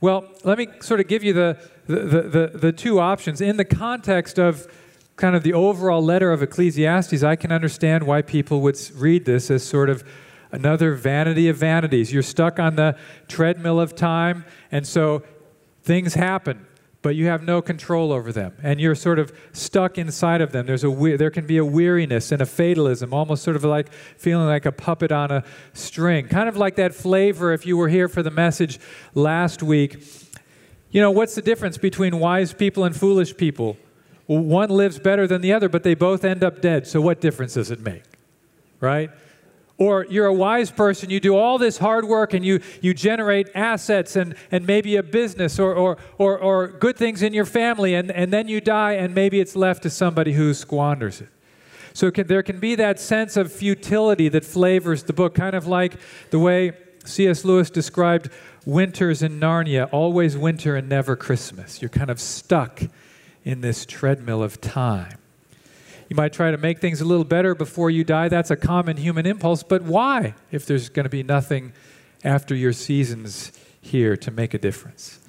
Well, 0.00 0.26
let 0.44 0.58
me 0.58 0.68
sort 0.80 1.00
of 1.00 1.08
give 1.08 1.24
you 1.24 1.32
the, 1.32 1.58
the, 1.86 1.96
the, 1.96 2.52
the, 2.54 2.72
two 2.72 3.00
options. 3.00 3.40
In 3.40 3.56
the 3.56 3.64
context 3.64 4.38
of 4.38 4.68
kind 5.16 5.34
of 5.34 5.42
the 5.42 5.52
overall 5.52 6.02
letter 6.02 6.30
of 6.30 6.42
Ecclesiastes, 6.42 7.22
I 7.24 7.34
can 7.34 7.50
understand 7.50 8.04
why 8.04 8.22
people 8.22 8.60
would 8.60 8.78
read 8.94 9.24
this 9.24 9.50
as 9.50 9.64
sort 9.64 9.90
of 9.90 10.04
another 10.52 10.94
vanity 10.94 11.48
of 11.48 11.56
vanities. 11.56 12.12
You're 12.12 12.22
stuck 12.22 12.60
on 12.60 12.76
the 12.76 12.96
treadmill 13.26 13.80
of 13.80 13.96
time, 13.96 14.44
and 14.70 14.86
so 14.86 15.24
Things 15.88 16.12
happen, 16.12 16.66
but 17.08 17.16
you 17.16 17.24
have 17.24 17.42
no 17.42 17.62
control 17.62 18.12
over 18.12 18.32
them, 18.32 18.52
and 18.62 18.78
you're 18.78 18.94
sort 18.94 19.18
of 19.18 19.32
stuck 19.54 19.96
inside 19.96 20.42
of 20.42 20.52
them. 20.52 20.66
There's 20.66 20.84
a 20.84 21.16
there 21.16 21.30
can 21.30 21.46
be 21.46 21.56
a 21.56 21.64
weariness 21.64 22.32
and 22.32 22.42
a 22.42 22.44
fatalism, 22.44 23.14
almost 23.14 23.42
sort 23.42 23.56
of 23.56 23.64
like 23.64 23.90
feeling 23.90 24.46
like 24.46 24.66
a 24.66 24.72
puppet 24.72 25.10
on 25.10 25.30
a 25.30 25.42
string, 25.72 26.28
kind 26.28 26.50
of 26.50 26.58
like 26.58 26.76
that 26.76 26.94
flavor. 26.94 27.54
If 27.54 27.64
you 27.64 27.78
were 27.78 27.88
here 27.88 28.08
for 28.08 28.22
the 28.22 28.30
message 28.30 28.78
last 29.14 29.62
week, 29.62 30.04
you 30.90 31.00
know 31.00 31.10
what's 31.10 31.34
the 31.34 31.40
difference 31.40 31.78
between 31.78 32.18
wise 32.18 32.52
people 32.52 32.84
and 32.84 32.94
foolish 32.94 33.34
people? 33.34 33.78
One 34.26 34.68
lives 34.68 34.98
better 34.98 35.26
than 35.26 35.40
the 35.40 35.54
other, 35.54 35.70
but 35.70 35.84
they 35.84 35.94
both 35.94 36.26
end 36.26 36.44
up 36.44 36.60
dead. 36.60 36.86
So 36.86 37.00
what 37.00 37.22
difference 37.22 37.54
does 37.54 37.70
it 37.70 37.80
make, 37.80 38.02
right? 38.80 39.10
Or 39.78 40.04
you're 40.10 40.26
a 40.26 40.34
wise 40.34 40.72
person, 40.72 41.08
you 41.08 41.20
do 41.20 41.36
all 41.36 41.56
this 41.56 41.78
hard 41.78 42.04
work 42.04 42.34
and 42.34 42.44
you, 42.44 42.60
you 42.80 42.92
generate 42.92 43.48
assets 43.54 44.16
and, 44.16 44.34
and 44.50 44.66
maybe 44.66 44.96
a 44.96 45.04
business 45.04 45.60
or, 45.60 45.72
or, 45.72 45.96
or, 46.18 46.36
or 46.36 46.66
good 46.66 46.96
things 46.96 47.22
in 47.22 47.32
your 47.32 47.44
family, 47.44 47.94
and, 47.94 48.10
and 48.10 48.32
then 48.32 48.48
you 48.48 48.60
die 48.60 48.92
and 48.94 49.14
maybe 49.14 49.38
it's 49.38 49.54
left 49.54 49.84
to 49.84 49.90
somebody 49.90 50.32
who 50.32 50.52
squanders 50.52 51.20
it. 51.20 51.28
So 51.92 52.10
can, 52.10 52.26
there 52.26 52.42
can 52.42 52.58
be 52.58 52.74
that 52.74 52.98
sense 52.98 53.36
of 53.36 53.52
futility 53.52 54.28
that 54.28 54.44
flavors 54.44 55.04
the 55.04 55.12
book, 55.12 55.34
kind 55.34 55.54
of 55.54 55.66
like 55.66 55.94
the 56.30 56.38
way 56.40 56.72
C.S. 57.04 57.44
Lewis 57.44 57.70
described 57.70 58.30
winters 58.66 59.22
in 59.22 59.40
Narnia 59.40 59.88
always 59.92 60.36
winter 60.36 60.76
and 60.76 60.88
never 60.88 61.16
Christmas. 61.16 61.80
You're 61.80 61.88
kind 61.88 62.10
of 62.10 62.20
stuck 62.20 62.82
in 63.44 63.60
this 63.60 63.86
treadmill 63.86 64.42
of 64.42 64.60
time. 64.60 65.17
You 66.08 66.16
might 66.16 66.32
try 66.32 66.50
to 66.50 66.56
make 66.56 66.80
things 66.80 67.00
a 67.00 67.04
little 67.04 67.24
better 67.24 67.54
before 67.54 67.90
you 67.90 68.02
die. 68.02 68.28
That's 68.28 68.50
a 68.50 68.56
common 68.56 68.96
human 68.96 69.26
impulse, 69.26 69.62
but 69.62 69.82
why 69.82 70.34
if 70.50 70.64
there's 70.64 70.88
going 70.88 71.04
to 71.04 71.10
be 71.10 71.22
nothing 71.22 71.72
after 72.24 72.54
your 72.54 72.72
seasons 72.72 73.52
here 73.80 74.16
to 74.16 74.30
make 74.30 74.54
a 74.54 74.58
difference? 74.58 75.20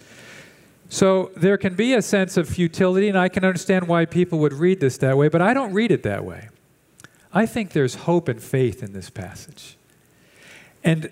So 0.88 1.32
there 1.36 1.58
can 1.58 1.76
be 1.76 1.94
a 1.94 2.02
sense 2.02 2.38
of 2.38 2.50
futility, 2.50 3.10
and 3.10 3.18
I 3.18 3.30
can 3.30 3.46
understand 3.46 3.88
why 3.88 4.06
people 4.06 4.40
would 4.40 4.54
read 4.54 4.80
this 4.80 4.98
that 5.00 5.18
way, 5.18 5.28
but 5.28 5.42
I 5.42 5.54
don't 5.54 5.74
read 5.74 5.92
it 5.92 6.02
that 6.04 6.26
way. 6.26 6.50
I 7.32 7.46
think 7.46 7.72
there's 7.72 7.96
hope 7.96 8.28
and 8.28 8.42
faith 8.42 8.82
in 8.82 8.94
this 8.94 9.10
passage. 9.10 9.78
And, 10.84 11.12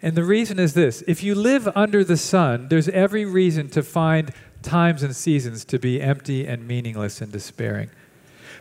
and 0.00 0.14
the 0.14 0.22
reason 0.22 0.60
is 0.60 0.74
this 0.74 1.02
if 1.08 1.24
you 1.24 1.34
live 1.34 1.68
under 1.74 2.04
the 2.04 2.16
sun, 2.16 2.68
there's 2.68 2.88
every 2.90 3.24
reason 3.24 3.68
to 3.70 3.82
find 3.82 4.32
times 4.62 5.02
and 5.02 5.16
seasons 5.16 5.64
to 5.64 5.78
be 5.78 6.00
empty 6.00 6.46
and 6.46 6.68
meaningless 6.68 7.20
and 7.20 7.32
despairing. 7.32 7.90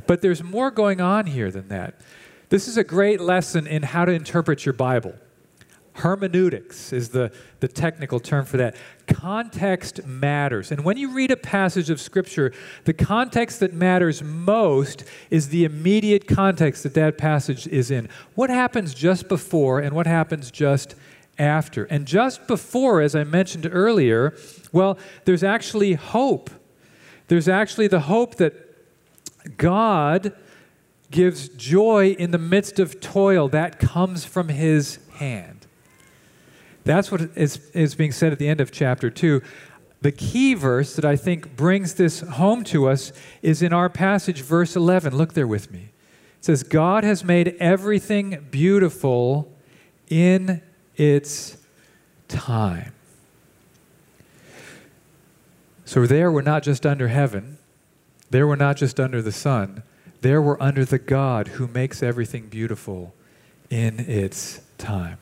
But 0.08 0.22
there's 0.22 0.44
more 0.44 0.72
going 0.72 1.02
on 1.02 1.26
here 1.26 1.52
than 1.52 1.68
that. 1.70 2.02
This 2.50 2.68
is 2.68 2.78
a 2.78 2.84
great 2.84 3.20
lesson 3.20 3.68
in 3.68 3.84
how 3.84 4.06
to 4.06 4.12
interpret 4.12 4.66
your 4.66 4.74
Bible. 4.74 5.16
Hermeneutics 5.96 6.92
is 6.92 7.10
the, 7.10 7.32
the 7.62 7.70
technical 7.70 8.20
term 8.20 8.44
for 8.46 8.58
that. 8.58 8.76
Context 9.08 10.06
matters. 10.06 10.72
And 10.72 10.84
when 10.84 10.98
you 10.98 11.14
read 11.14 11.32
a 11.32 11.38
passage 11.38 11.90
of 11.90 12.02
Scripture, 12.02 12.52
the 12.84 12.94
context 12.94 13.62
that 13.62 13.74
matters 13.74 14.22
most 14.22 15.06
is 15.30 15.50
the 15.50 15.64
immediate 15.64 16.28
context 16.28 16.84
that 16.84 16.96
that 16.96 17.18
passage 17.18 17.66
is 17.68 17.92
in. 17.92 18.10
What 18.36 18.50
happens 18.50 18.94
just 18.94 19.30
before 19.30 19.80
and 19.80 19.96
what 19.96 20.06
happens 20.06 20.52
just 20.52 20.96
after? 21.40 21.86
And 21.86 22.06
just 22.06 22.46
before, 22.46 23.00
as 23.00 23.16
I 23.16 23.24
mentioned 23.24 23.70
earlier, 23.72 24.36
well, 24.74 24.98
there's 25.24 25.44
actually 25.44 25.94
hope. 25.94 26.50
There's 27.28 27.48
actually 27.48 27.88
the 27.88 28.02
hope 28.02 28.36
that 28.36 28.65
God 29.58 30.34
gives 31.12 31.50
joy 31.50 32.10
in 32.12 32.32
the 32.32 32.38
midst 32.38 32.80
of 32.80 33.00
toil. 33.00 33.48
That 33.48 33.80
comes 33.80 34.26
from 34.26 34.50
his 34.50 35.00
hand. 35.14 35.68
That's 36.84 37.12
what 37.12 37.22
is, 37.36 37.58
is 37.72 37.96
being 37.96 38.12
said 38.12 38.32
at 38.32 38.40
the 38.40 38.48
end 38.48 38.62
of 38.62 38.72
chapter 38.72 39.10
2. 39.10 39.42
The 40.02 40.12
key 40.12 40.54
verse 40.54 40.96
that 40.96 41.06
I 41.06 41.16
think 41.16 41.56
brings 41.56 41.96
this 41.96 42.20
home 42.20 42.64
to 42.66 42.88
us 42.88 43.12
is 43.42 43.62
in 43.62 43.74
our 43.74 43.90
passage, 43.90 44.42
verse 44.42 44.76
11. 44.76 45.18
Look 45.18 45.34
there 45.34 45.48
with 45.48 45.72
me. 45.72 45.90
It 46.40 46.46
says, 46.46 46.62
God 46.62 47.04
has 47.04 47.24
made 47.24 47.56
everything 47.60 48.46
beautiful 48.52 49.52
in 50.10 50.62
its 50.96 51.58
time. 52.28 52.94
So 55.86 56.06
there, 56.06 56.32
we're 56.32 56.42
not 56.42 56.64
just 56.64 56.86
under 56.86 57.08
heaven, 57.08 57.55
there 58.36 58.46
we're 58.46 58.58
not 58.58 58.76
just 58.76 59.00
under 59.00 59.22
the 59.22 59.32
sun, 59.32 59.82
there 60.20 60.42
we're 60.42 60.60
under 60.60 60.84
the 60.84 61.00
God 61.00 61.48
who 61.48 61.70
makes 61.70 62.04
everything 62.04 62.48
beautiful 62.48 63.14
in 63.70 63.98
its 63.98 64.60
time. 64.78 65.20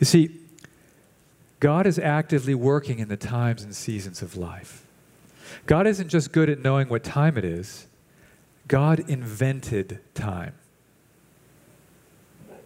You 0.00 0.06
see, 0.06 0.40
God 1.60 1.86
is 1.86 2.00
actively 2.00 2.52
working 2.52 2.98
in 2.98 3.06
the 3.06 3.16
times 3.16 3.62
and 3.62 3.72
seasons 3.72 4.22
of 4.22 4.36
life. 4.36 4.84
God 5.66 5.86
isn't 5.86 6.08
just 6.08 6.32
good 6.32 6.50
at 6.50 6.58
knowing 6.58 6.88
what 6.88 7.04
time 7.04 7.38
it 7.38 7.44
is, 7.44 7.86
God 8.66 9.08
invented 9.08 10.00
time. 10.14 10.54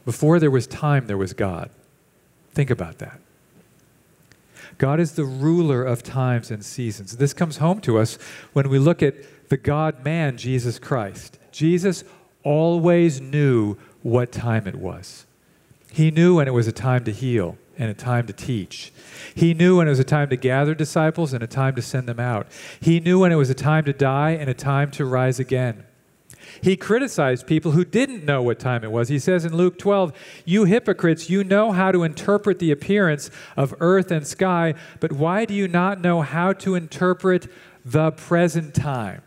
Before 0.06 0.40
there 0.40 0.50
was 0.50 0.66
time, 0.66 1.06
there 1.06 1.18
was 1.18 1.34
God. 1.34 1.68
Think 2.54 2.70
about 2.70 2.96
that. 2.96 3.20
God 4.78 5.00
is 5.00 5.12
the 5.12 5.26
ruler 5.26 5.84
of 5.84 6.02
times 6.02 6.50
and 6.50 6.64
seasons. 6.64 7.18
This 7.18 7.34
comes 7.34 7.58
home 7.58 7.82
to 7.82 7.98
us 7.98 8.16
when 8.54 8.70
we 8.70 8.78
look 8.78 9.02
at 9.02 9.16
the 9.50 9.56
God 9.56 10.04
man, 10.04 10.36
Jesus 10.36 10.78
Christ. 10.78 11.38
Jesus 11.52 12.04
always 12.42 13.20
knew 13.20 13.76
what 14.02 14.32
time 14.32 14.66
it 14.66 14.76
was. 14.76 15.26
He 15.92 16.10
knew 16.10 16.36
when 16.36 16.48
it 16.48 16.54
was 16.54 16.68
a 16.68 16.72
time 16.72 17.04
to 17.04 17.12
heal 17.12 17.58
and 17.76 17.90
a 17.90 17.94
time 17.94 18.26
to 18.28 18.32
teach. 18.32 18.92
He 19.34 19.52
knew 19.52 19.78
when 19.78 19.88
it 19.88 19.90
was 19.90 19.98
a 19.98 20.04
time 20.04 20.30
to 20.30 20.36
gather 20.36 20.74
disciples 20.74 21.32
and 21.32 21.42
a 21.42 21.48
time 21.48 21.74
to 21.74 21.82
send 21.82 22.06
them 22.08 22.20
out. 22.20 22.46
He 22.80 23.00
knew 23.00 23.20
when 23.20 23.32
it 23.32 23.36
was 23.36 23.50
a 23.50 23.54
time 23.54 23.84
to 23.86 23.92
die 23.92 24.30
and 24.30 24.48
a 24.48 24.54
time 24.54 24.90
to 24.92 25.04
rise 25.04 25.40
again. 25.40 25.84
He 26.62 26.76
criticized 26.76 27.46
people 27.46 27.72
who 27.72 27.84
didn't 27.84 28.24
know 28.24 28.42
what 28.42 28.58
time 28.58 28.84
it 28.84 28.92
was. 28.92 29.08
He 29.08 29.18
says 29.18 29.44
in 29.44 29.56
Luke 29.56 29.78
12, 29.78 30.12
You 30.44 30.64
hypocrites, 30.64 31.28
you 31.28 31.42
know 31.42 31.72
how 31.72 31.90
to 31.90 32.02
interpret 32.02 32.60
the 32.60 32.70
appearance 32.70 33.30
of 33.56 33.74
earth 33.80 34.10
and 34.10 34.26
sky, 34.26 34.74
but 35.00 35.12
why 35.12 35.44
do 35.44 35.54
you 35.54 35.66
not 35.66 36.00
know 36.00 36.22
how 36.22 36.52
to 36.54 36.74
interpret 36.76 37.48
the 37.84 38.12
present 38.12 38.74
time? 38.74 39.22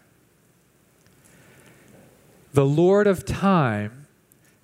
The 2.53 2.65
Lord 2.65 3.07
of 3.07 3.25
time 3.25 4.05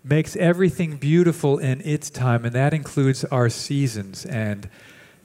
makes 0.03 0.35
everything 0.35 0.97
beautiful 0.97 1.57
in 1.57 1.81
its 1.81 2.11
time, 2.11 2.45
and 2.45 2.53
that 2.53 2.73
includes 2.73 3.25
our 3.25 3.49
seasons 3.49 4.25
and 4.27 4.69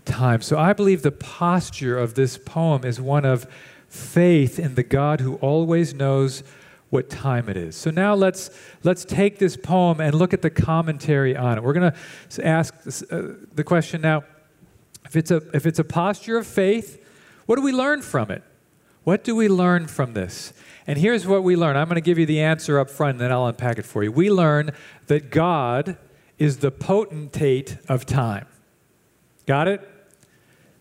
time. 0.07 0.41
So 0.41 0.59
I 0.59 0.73
believe 0.73 1.03
the 1.03 1.13
posture 1.13 1.99
of 1.99 2.15
this 2.15 2.39
poem 2.39 2.85
is 2.85 3.01
one 3.01 3.27
of 3.27 3.47
faith 3.89 4.59
in 4.59 4.75
the 4.75 4.83
God 4.83 5.21
who 5.21 5.35
always 5.37 5.93
knows 5.93 6.43
what 6.89 7.11
time 7.11 7.49
it 7.51 7.57
is. 7.57 7.77
So 7.77 7.91
now 7.91 8.15
let's 8.15 8.51
let's 8.83 9.05
take 9.05 9.39
this 9.39 9.57
poem 9.57 10.01
and 10.01 10.15
look 10.15 10.33
at 10.33 10.43
the 10.43 10.51
commentary 10.51 11.37
on 11.37 11.59
it. 11.59 11.63
We're 11.63 11.73
going 11.73 11.93
to 11.93 12.47
ask 12.47 12.83
this, 12.83 13.03
uh, 13.03 13.35
the 13.55 13.65
question 13.65 14.01
now 14.01 14.25
if 15.05 15.17
it's 15.17 15.31
a 15.31 15.43
if 15.53 15.67
it's 15.67 15.79
a 15.79 15.85
posture 15.85 16.39
of 16.39 16.47
faith, 16.47 17.05
what 17.47 17.57
do 17.57 17.63
we 17.63 17.73
learn 17.73 18.01
from 18.01 18.31
it? 18.31 18.43
What 19.03 19.23
do 19.23 19.37
we 19.37 19.49
learn 19.49 19.87
from 19.87 20.15
this? 20.15 20.55
And 20.87 20.99
here's 20.99 21.27
what 21.27 21.43
we 21.43 21.57
learn. 21.57 21.77
I'm 21.77 21.89
going 21.89 21.97
to 21.97 22.03
give 22.03 22.19
you 22.19 22.27
the 22.27 22.41
answer 22.41 22.79
up 22.79 22.91
front 22.91 23.13
and 23.13 23.21
then 23.21 23.33
I'll 23.33 23.47
unpack 23.47 23.79
it 23.79 23.87
for 23.87 24.03
you. 24.05 24.13
We 24.13 24.31
learn 24.31 24.73
that 25.07 25.31
God 25.31 25.97
is 26.39 26.59
the 26.59 26.71
potentate 26.71 27.79
of 27.89 28.05
time. 28.05 28.47
Got 29.47 29.69
it? 29.69 29.89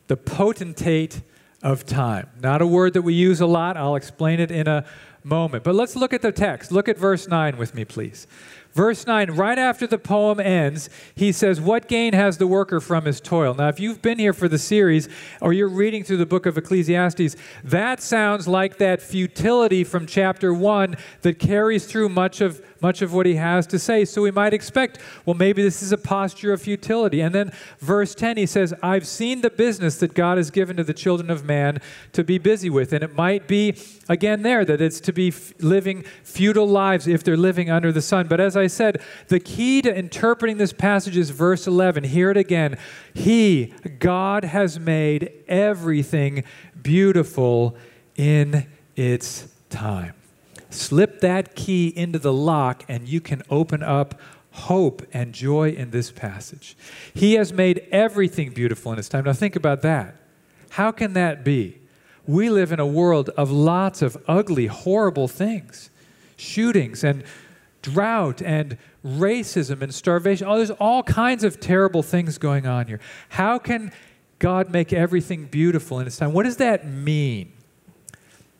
The 0.07 0.17
potentate 0.17 1.21
of 1.61 1.85
time. 1.85 2.29
Not 2.41 2.61
a 2.61 2.67
word 2.67 2.93
that 2.93 3.03
we 3.03 3.13
use 3.13 3.39
a 3.39 3.45
lot. 3.45 3.77
I'll 3.77 3.95
explain 3.95 4.39
it 4.39 4.51
in 4.51 4.67
a 4.67 4.85
moment. 5.23 5.63
But 5.63 5.75
let's 5.75 5.95
look 5.95 6.13
at 6.13 6.21
the 6.21 6.31
text. 6.31 6.71
Look 6.71 6.89
at 6.89 6.97
verse 6.97 7.27
9 7.27 7.57
with 7.57 7.73
me, 7.73 7.85
please. 7.85 8.27
Verse 8.73 9.05
9, 9.05 9.31
right 9.31 9.59
after 9.59 9.85
the 9.85 9.99
poem 9.99 10.39
ends, 10.39 10.89
he 11.13 11.31
says, 11.31 11.61
What 11.61 11.87
gain 11.87 12.13
has 12.13 12.39
the 12.39 12.47
worker 12.47 12.79
from 12.79 13.05
his 13.05 13.21
toil? 13.21 13.53
Now, 13.53 13.67
if 13.67 13.79
you've 13.79 14.01
been 14.01 14.17
here 14.17 14.33
for 14.33 14.47
the 14.47 14.57
series 14.57 15.07
or 15.41 15.53
you're 15.53 15.69
reading 15.69 16.03
through 16.03 16.17
the 16.17 16.25
book 16.25 16.47
of 16.47 16.57
Ecclesiastes, 16.57 17.35
that 17.63 18.01
sounds 18.01 18.47
like 18.47 18.77
that 18.77 19.01
futility 19.01 19.83
from 19.83 20.07
chapter 20.07 20.53
1 20.53 20.95
that 21.21 21.37
carries 21.37 21.85
through 21.85 22.09
much 22.09 22.41
of 22.41 22.61
much 22.83 23.01
of 23.01 23.13
what 23.13 23.25
he 23.25 23.35
has 23.35 23.65
to 23.65 23.79
say. 23.79 24.03
So 24.05 24.21
we 24.21 24.29
might 24.29 24.53
expect, 24.53 24.99
well, 25.25 25.35
maybe 25.35 25.63
this 25.63 25.81
is 25.81 25.93
a 25.93 25.97
posture 25.97 26.51
of 26.51 26.61
futility. 26.61 27.21
And 27.21 27.33
then 27.33 27.53
verse 27.79 28.13
10, 28.13 28.35
he 28.35 28.45
says, 28.45 28.73
I've 28.83 29.07
seen 29.07 29.41
the 29.41 29.49
business 29.49 29.97
that 29.99 30.13
God 30.13 30.37
has 30.37 30.51
given 30.51 30.75
to 30.75 30.83
the 30.83 30.93
children 30.93 31.31
of 31.31 31.45
man 31.45 31.79
to 32.11 32.23
be 32.23 32.37
busy 32.37 32.69
with. 32.69 32.91
And 32.91 33.01
it 33.01 33.15
might 33.15 33.47
be, 33.47 33.77
again, 34.09 34.43
there 34.43 34.65
that 34.65 34.81
it's 34.81 34.99
to 34.99 35.13
be 35.13 35.29
f- 35.29 35.53
living 35.59 36.03
futile 36.23 36.67
lives 36.67 37.07
if 37.07 37.23
they're 37.23 37.37
living 37.37 37.71
under 37.71 37.93
the 37.93 38.01
sun. 38.01 38.27
But 38.27 38.41
as 38.41 38.57
I 38.63 38.67
said, 38.67 39.01
the 39.27 39.39
key 39.39 39.81
to 39.81 39.95
interpreting 39.95 40.57
this 40.57 40.73
passage 40.73 41.17
is 41.17 41.29
verse 41.29 41.67
11. 41.67 42.05
Hear 42.05 42.31
it 42.31 42.37
again. 42.37 42.77
He, 43.13 43.73
God, 43.99 44.43
has 44.43 44.79
made 44.79 45.31
everything 45.47 46.43
beautiful 46.81 47.75
in 48.15 48.67
its 48.95 49.47
time. 49.69 50.13
Slip 50.69 51.19
that 51.19 51.55
key 51.55 51.93
into 51.95 52.17
the 52.17 52.33
lock, 52.33 52.83
and 52.87 53.07
you 53.07 53.21
can 53.21 53.43
open 53.49 53.83
up 53.83 54.19
hope 54.51 55.03
and 55.13 55.33
joy 55.33 55.69
in 55.69 55.91
this 55.91 56.11
passage. 56.11 56.75
He 57.13 57.33
has 57.33 57.53
made 57.53 57.87
everything 57.91 58.51
beautiful 58.51 58.91
in 58.91 58.97
His 58.97 59.09
time. 59.09 59.25
Now, 59.25 59.33
think 59.33 59.55
about 59.55 59.81
that. 59.81 60.15
How 60.71 60.91
can 60.91 61.13
that 61.13 61.43
be? 61.43 61.77
We 62.25 62.49
live 62.49 62.71
in 62.71 62.79
a 62.79 62.87
world 62.87 63.29
of 63.29 63.51
lots 63.51 64.01
of 64.01 64.17
ugly, 64.27 64.67
horrible 64.67 65.27
things 65.27 65.89
shootings 66.35 67.03
and 67.03 67.23
drought 67.83 68.41
and 68.41 68.77
racism 69.05 69.83
and 69.83 69.93
starvation. 69.93 70.47
Oh, 70.47 70.57
there's 70.57 70.71
all 70.71 71.03
kinds 71.03 71.43
of 71.43 71.59
terrible 71.59 72.01
things 72.01 72.39
going 72.39 72.65
on 72.65 72.87
here. 72.87 72.99
How 73.29 73.59
can 73.59 73.91
God 74.39 74.71
make 74.71 74.91
everything 74.91 75.45
beautiful 75.45 75.99
in 75.99 76.05
His 76.05 76.17
time? 76.17 76.33
What 76.33 76.43
does 76.43 76.57
that 76.57 76.87
mean? 76.87 77.53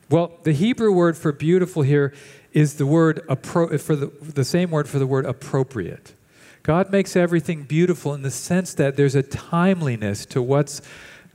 Well, 0.08 0.38
the 0.44 0.52
Hebrew 0.52 0.92
word 0.92 1.16
for 1.16 1.32
beautiful 1.32 1.82
here 1.82 2.14
is 2.52 2.74
the 2.74 2.86
word 2.86 3.26
appro- 3.28 3.74
uh, 3.74 3.78
for 3.78 3.96
the, 3.96 4.06
the 4.20 4.44
same 4.44 4.70
word 4.70 4.88
for 4.88 5.00
the 5.00 5.06
word 5.06 5.26
appropriate. 5.26 6.14
God 6.62 6.92
makes 6.92 7.16
everything 7.16 7.64
beautiful 7.64 8.14
in 8.14 8.22
the 8.22 8.30
sense 8.30 8.74
that 8.74 8.96
there's 8.96 9.14
a 9.14 9.22
timeliness 9.22 10.24
to 10.26 10.40
what's 10.40 10.80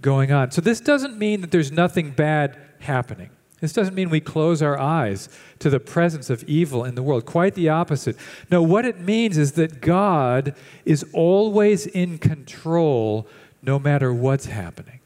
going 0.01 0.31
on. 0.31 0.51
So 0.51 0.61
this 0.61 0.79
doesn't 0.79 1.17
mean 1.17 1.41
that 1.41 1.51
there's 1.51 1.71
nothing 1.71 2.11
bad 2.11 2.57
happening. 2.79 3.29
This 3.61 3.73
doesn't 3.73 3.93
mean 3.93 4.09
we 4.09 4.21
close 4.21 4.61
our 4.61 4.79
eyes 4.79 5.27
to 5.59 5.69
the 5.69 5.79
presence 5.79 6.29
of 6.29 6.43
evil 6.43 6.85
in 6.85 6.95
the 6.95 7.03
world. 7.03 7.25
Quite 7.25 7.55
the 7.55 7.69
opposite. 7.69 8.15
No, 8.49 8.61
what 8.61 8.85
it 8.85 8.99
means 8.99 9.37
is 9.37 9.53
that 9.53 9.81
God 9.81 10.55
is 10.85 11.05
always 11.13 11.85
in 11.85 12.17
control 12.17 13.27
no 13.61 13.77
matter 13.77 14.13
what's 14.13 14.45
happening. 14.45 14.99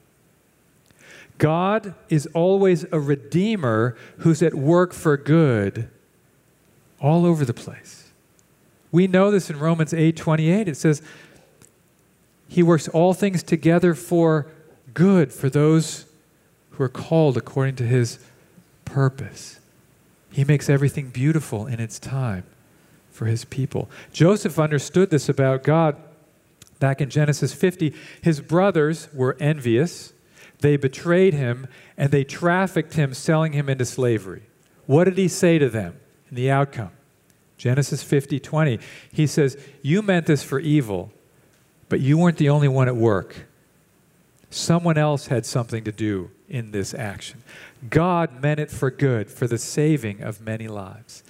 God 1.39 1.95
is 2.09 2.27
always 2.27 2.85
a 2.91 2.99
redeemer 2.99 3.97
who's 4.19 4.43
at 4.43 4.53
work 4.53 4.93
for 4.93 5.17
good 5.17 5.89
all 6.99 7.25
over 7.25 7.43
the 7.43 7.53
place. 7.53 8.11
We 8.91 9.07
know 9.07 9.31
this 9.31 9.49
in 9.49 9.59
Romans 9.59 9.93
8:28. 9.93 10.67
It 10.67 10.77
says 10.77 11.01
he 12.47 12.61
works 12.61 12.87
all 12.87 13.15
things 13.15 13.41
together 13.41 13.95
for 13.95 14.45
good 14.93 15.33
for 15.33 15.49
those 15.49 16.05
who 16.71 16.83
are 16.83 16.89
called 16.89 17.35
according 17.35 17.75
to 17.77 17.83
his 17.83 18.19
purpose. 18.85 19.59
He 20.31 20.43
makes 20.43 20.69
everything 20.69 21.09
beautiful 21.09 21.67
in 21.67 21.79
its 21.79 21.99
time 21.99 22.43
for 23.11 23.25
his 23.25 23.45
people. 23.45 23.89
Joseph 24.11 24.57
understood 24.57 25.09
this 25.09 25.29
about 25.29 25.63
God 25.63 25.95
back 26.79 27.01
in 27.01 27.09
Genesis 27.09 27.53
50. 27.53 27.93
His 28.21 28.41
brothers 28.41 29.07
were 29.13 29.37
envious 29.39 30.13
they 30.63 30.77
betrayed 30.77 31.33
him 31.33 31.67
and 31.97 32.09
they 32.09 32.23
trafficked 32.23 32.93
him, 32.93 33.13
selling 33.13 33.51
him 33.51 33.67
into 33.67 33.83
slavery. 33.83 34.43
What 34.85 35.03
did 35.03 35.17
he 35.17 35.27
say 35.27 35.59
to 35.59 35.67
them 35.67 35.99
in 36.29 36.35
the 36.35 36.49
outcome? 36.49 36.91
Genesis 37.57 38.01
50 38.01 38.39
20. 38.39 38.79
He 39.11 39.27
says, 39.27 39.57
You 39.81 40.01
meant 40.01 40.25
this 40.25 40.41
for 40.41 40.59
evil, 40.59 41.11
but 41.89 41.99
you 41.99 42.17
weren't 42.17 42.37
the 42.37 42.49
only 42.49 42.69
one 42.69 42.87
at 42.87 42.95
work. 42.95 43.45
Someone 44.49 44.97
else 44.97 45.27
had 45.27 45.45
something 45.45 45.83
to 45.83 45.91
do 45.91 46.31
in 46.47 46.71
this 46.71 46.93
action. 46.93 47.43
God 47.89 48.41
meant 48.41 48.59
it 48.59 48.71
for 48.71 48.91
good, 48.91 49.29
for 49.29 49.47
the 49.47 49.57
saving 49.57 50.21
of 50.21 50.41
many 50.41 50.67
lives. 50.67 51.23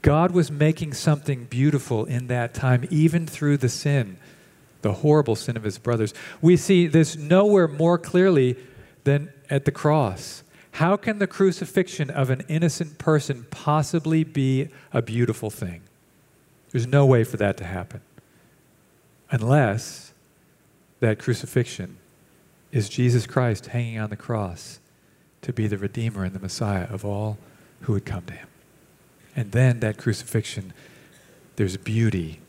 God 0.00 0.32
was 0.32 0.50
making 0.50 0.94
something 0.94 1.44
beautiful 1.44 2.04
in 2.04 2.26
that 2.26 2.54
time, 2.54 2.86
even 2.90 3.26
through 3.26 3.58
the 3.58 3.68
sin, 3.68 4.16
the 4.82 4.94
horrible 4.94 5.36
sin 5.36 5.56
of 5.56 5.62
his 5.62 5.78
brothers. 5.78 6.12
We 6.40 6.56
see 6.56 6.88
this 6.88 7.16
nowhere 7.16 7.68
more 7.68 7.98
clearly 7.98 8.56
than 9.04 9.32
at 9.48 9.64
the 9.64 9.70
cross. 9.70 10.42
How 10.72 10.96
can 10.96 11.18
the 11.18 11.26
crucifixion 11.26 12.10
of 12.10 12.30
an 12.30 12.42
innocent 12.48 12.98
person 12.98 13.46
possibly 13.50 14.24
be 14.24 14.68
a 14.92 15.02
beautiful 15.02 15.50
thing? 15.50 15.82
There's 16.72 16.86
no 16.86 17.06
way 17.06 17.22
for 17.22 17.36
that 17.36 17.56
to 17.58 17.64
happen. 17.64 18.00
Unless 19.30 20.12
that 21.00 21.18
crucifixion 21.18 21.98
is 22.72 22.88
Jesus 22.88 23.26
Christ 23.26 23.66
hanging 23.66 23.98
on 23.98 24.10
the 24.10 24.16
cross 24.16 24.80
to 25.42 25.52
be 25.52 25.66
the 25.66 25.78
Redeemer 25.78 26.24
and 26.24 26.34
the 26.34 26.40
Messiah 26.40 26.84
of 26.84 27.04
all 27.04 27.38
who 27.82 27.92
would 27.92 28.04
come 28.04 28.24
to 28.26 28.32
him. 28.32 28.48
And 29.34 29.52
then 29.52 29.80
that 29.80 29.98
crucifixion, 29.98 30.72
there's 31.56 31.76
beauty 31.76 32.40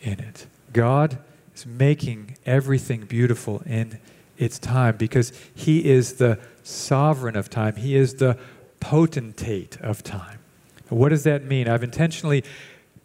in 0.00 0.18
it. 0.18 0.46
God 0.72 1.18
is 1.54 1.66
making 1.66 2.36
everything 2.44 3.02
beautiful 3.02 3.62
in 3.66 3.98
its 4.38 4.58
time 4.58 4.96
because 4.96 5.32
he 5.54 5.90
is 5.90 6.14
the 6.14 6.38
sovereign 6.62 7.36
of 7.36 7.50
time, 7.50 7.76
he 7.76 7.96
is 7.96 8.14
the 8.14 8.38
potentate 8.80 9.80
of 9.80 10.02
time. 10.02 10.38
What 10.88 11.10
does 11.10 11.24
that 11.24 11.44
mean? 11.44 11.68
I've 11.68 11.84
intentionally 11.84 12.44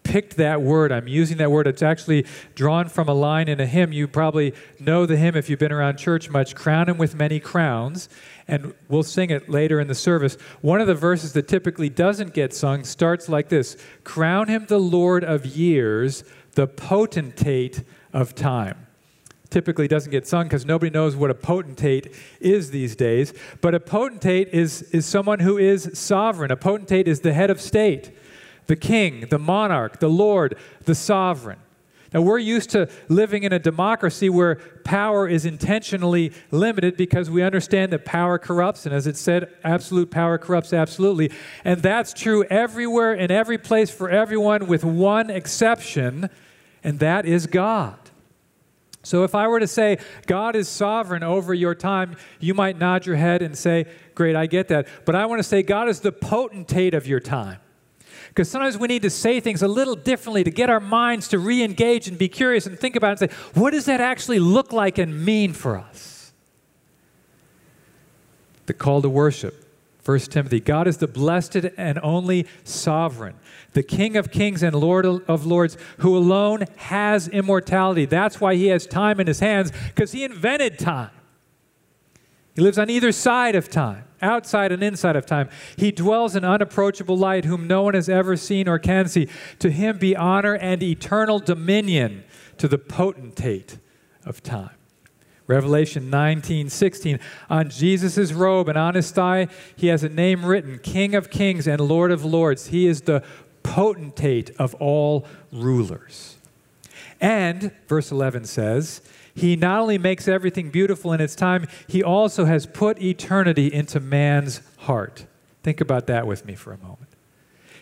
picked 0.04 0.38
that 0.38 0.62
word. 0.62 0.92
I'm 0.92 1.08
using 1.08 1.38
that 1.38 1.52
word. 1.52 1.68
It's 1.68 1.82
actually 1.82 2.26
drawn 2.56 2.88
from 2.88 3.10
a 3.10 3.14
line 3.14 3.48
in 3.48 3.60
a 3.60 3.66
hymn. 3.66 3.92
You 3.92 4.08
probably 4.08 4.54
know 4.80 5.06
the 5.06 5.18
hymn 5.18 5.36
if 5.36 5.50
you've 5.50 5.60
been 5.60 5.72
around 5.72 5.98
church 5.98 6.30
much 6.30 6.56
Crown 6.56 6.90
him 6.90 6.98
with 6.98 7.16
many 7.16 7.40
crowns. 7.40 8.10
And 8.48 8.74
we'll 8.88 9.04
sing 9.04 9.30
it 9.30 9.50
later 9.50 9.80
in 9.80 9.88
the 9.88 9.96
service. 9.96 10.36
One 10.62 10.80
of 10.80 10.88
the 10.88 10.96
verses 10.96 11.34
that 11.34 11.48
typically 11.48 11.90
doesn't 11.90 12.34
get 12.34 12.54
sung 12.54 12.84
starts 12.86 13.28
like 13.28 13.50
this 13.50 13.78
Crown 14.04 14.48
him 14.48 14.66
the 14.68 14.80
Lord 14.80 15.24
of 15.24 15.46
years, 15.46 16.24
the 16.54 16.68
potentate 16.68 17.84
of 18.14 18.36
time 18.36 18.88
typically 19.50 19.88
doesn't 19.88 20.12
get 20.12 20.28
sung 20.28 20.44
because 20.44 20.66
nobody 20.66 20.90
knows 20.90 21.16
what 21.16 21.32
a 21.32 21.34
potentate 21.34 22.14
is 22.40 22.72
these 22.72 22.96
days. 22.96 23.34
But 23.62 23.76
a 23.76 23.80
potentate 23.80 24.50
is, 24.50 24.82
is 24.92 25.06
someone 25.06 25.40
who 25.40 25.58
is 25.58 25.90
sovereign. 25.94 26.52
A 26.52 26.58
potentate 26.58 27.08
is 27.08 27.22
the 27.22 27.34
head 27.34 27.50
of 27.50 27.62
state, 27.62 28.12
the 28.68 28.76
king, 28.76 29.28
the 29.30 29.40
monarch, 29.40 30.00
the 30.00 30.10
lord, 30.10 30.58
the 30.84 30.96
sovereign. 30.96 31.60
Now, 32.14 32.22
we're 32.22 32.40
used 32.40 32.70
to 32.72 32.90
living 33.10 33.44
in 33.44 33.52
a 33.52 33.60
democracy 33.60 34.30
where 34.30 34.56
power 34.84 35.28
is 35.28 35.46
intentionally 35.46 36.32
limited 36.52 36.96
because 36.96 37.30
we 37.30 37.44
understand 37.44 37.92
that 37.92 38.06
power 38.06 38.38
corrupts. 38.38 38.86
And 38.86 38.96
as 38.96 39.08
it 39.08 39.18
said, 39.18 39.54
absolute 39.64 40.10
power 40.10 40.38
corrupts 40.38 40.72
absolutely. 40.72 41.32
And 41.66 41.82
that's 41.82 42.14
true 42.14 42.44
everywhere, 42.46 43.14
in 43.14 43.30
every 43.32 43.58
place, 43.58 43.90
for 43.90 44.10
everyone, 44.10 44.68
with 44.68 44.86
one 44.86 45.30
exception, 45.30 46.30
and 46.84 47.00
that 47.00 47.26
is 47.26 47.46
God. 47.46 47.98
So 49.04 49.24
if 49.24 49.36
I 49.36 49.48
were 49.48 49.60
to 49.60 49.68
say, 49.68 50.00
God 50.26 50.56
is 50.56 50.68
sovereign 50.68 51.24
over 51.24 51.54
your 51.54 51.76
time, 51.76 52.18
you 52.40 52.54
might 52.54 52.78
nod 52.78 53.06
your 53.06 53.16
head 53.16 53.42
and 53.42 53.58
say, 53.58 53.86
Great, 54.16 54.36
I 54.36 54.48
get 54.48 54.68
that. 54.70 54.88
But 55.06 55.16
I 55.16 55.26
want 55.28 55.40
to 55.40 55.44
say, 55.44 55.64
God 55.64 55.88
is 55.88 56.02
the 56.02 56.12
potentate 56.12 56.94
of 56.94 57.08
your 57.08 57.20
time. 57.20 57.60
Because 58.38 58.52
sometimes 58.52 58.78
we 58.78 58.88
need 58.88 59.02
to 59.02 59.10
say 59.10 59.40
things 59.40 59.64
a 59.64 59.68
little 59.68 59.96
differently 59.96 60.44
to 60.44 60.52
get 60.52 60.70
our 60.70 60.80
minds 60.80 61.28
to 61.30 61.40
re 61.40 61.64
engage 61.64 62.08
and 62.08 62.20
be 62.20 62.28
curious 62.28 62.68
and 62.68 62.78
think 62.78 62.96
about 62.96 63.08
it 63.08 63.22
and 63.24 63.32
say, 63.32 63.38
What 63.60 63.72
does 63.72 63.86
that 63.86 64.00
actually 64.00 64.38
look 64.38 64.72
like 64.72 65.00
and 65.00 65.26
mean 65.26 65.54
for 65.54 65.76
us? 65.76 66.34
The 68.68 68.76
call 68.76 69.02
to 69.02 69.10
worship. 69.10 69.66
1 70.06 70.20
Timothy 70.20 70.60
God 70.60 70.88
is 70.88 70.98
the 70.98 71.08
blessed 71.08 71.66
and 71.78 71.98
only 72.04 72.46
sovereign, 72.64 73.34
the 73.74 73.82
King 73.82 74.16
of 74.16 74.30
kings 74.30 74.62
and 74.62 74.76
Lord 74.76 75.08
of 75.08 75.48
lords, 75.48 75.76
who 75.98 76.16
alone 76.16 76.66
has 76.76 77.28
immortality. 77.28 78.06
That's 78.06 78.40
why 78.40 78.54
he 78.54 78.68
has 78.68 78.86
time 78.86 79.20
in 79.20 79.26
his 79.26 79.40
hands, 79.40 79.72
because 79.88 80.12
he 80.12 80.24
invented 80.24 80.78
time. 80.78 81.10
He 82.58 82.64
lives 82.64 82.80
on 82.80 82.90
either 82.90 83.12
side 83.12 83.54
of 83.54 83.70
time, 83.70 84.06
outside 84.20 84.72
and 84.72 84.82
inside 84.82 85.16
of 85.16 85.28
time. 85.28 85.48
He 85.76 85.92
dwells 85.92 86.36
in 86.36 86.44
unapproachable 86.44 87.16
light, 87.16 87.46
whom 87.46 87.68
no 87.68 87.84
one 87.84 87.94
has 87.94 88.10
ever 88.10 88.36
seen 88.36 88.68
or 88.68 88.80
can 88.80 89.08
see. 89.08 89.30
To 89.60 89.70
him 89.70 90.00
be 90.00 90.16
honor 90.16 90.56
and 90.56 90.82
eternal 90.82 91.38
dominion 91.38 92.24
to 92.58 92.68
the 92.68 92.80
potentate 92.80 93.78
of 94.26 94.42
time. 94.42 94.72
Revelation 95.46 96.10
19, 96.10 96.72
16. 96.72 97.20
On 97.48 97.70
Jesus' 97.70 98.34
robe 98.34 98.70
and 98.70 98.78
on 98.78 98.96
his 98.96 99.12
thigh, 99.12 99.50
he 99.76 99.86
has 99.90 100.04
a 100.04 100.10
name 100.10 100.44
written 100.44 100.80
King 100.80 101.14
of 101.14 101.30
Kings 101.30 101.68
and 101.68 101.80
Lord 101.80 102.12
of 102.12 102.26
Lords. 102.26 102.70
He 102.70 102.88
is 102.88 103.02
the 103.02 103.24
potentate 103.62 104.50
of 104.58 104.74
all 104.80 105.28
rulers. 105.52 106.38
And, 107.22 107.72
verse 107.88 108.12
11 108.12 108.46
says, 108.46 109.04
He 109.38 109.56
not 109.56 109.82
only 109.82 110.00
makes 110.00 110.28
everything 110.28 110.72
beautiful 110.72 111.14
in 111.14 111.22
its 111.22 111.36
time, 111.36 111.68
He 111.88 112.02
also 112.02 112.46
has 112.46 112.66
put 112.66 113.00
eternity 113.00 113.72
into 113.72 114.00
man's 114.00 114.62
heart. 114.80 115.28
Think 115.62 115.80
about 115.80 116.08
that 116.08 116.26
with 116.26 116.44
me 116.44 116.56
for 116.56 116.74
a 116.74 116.78
moment. 116.80 117.10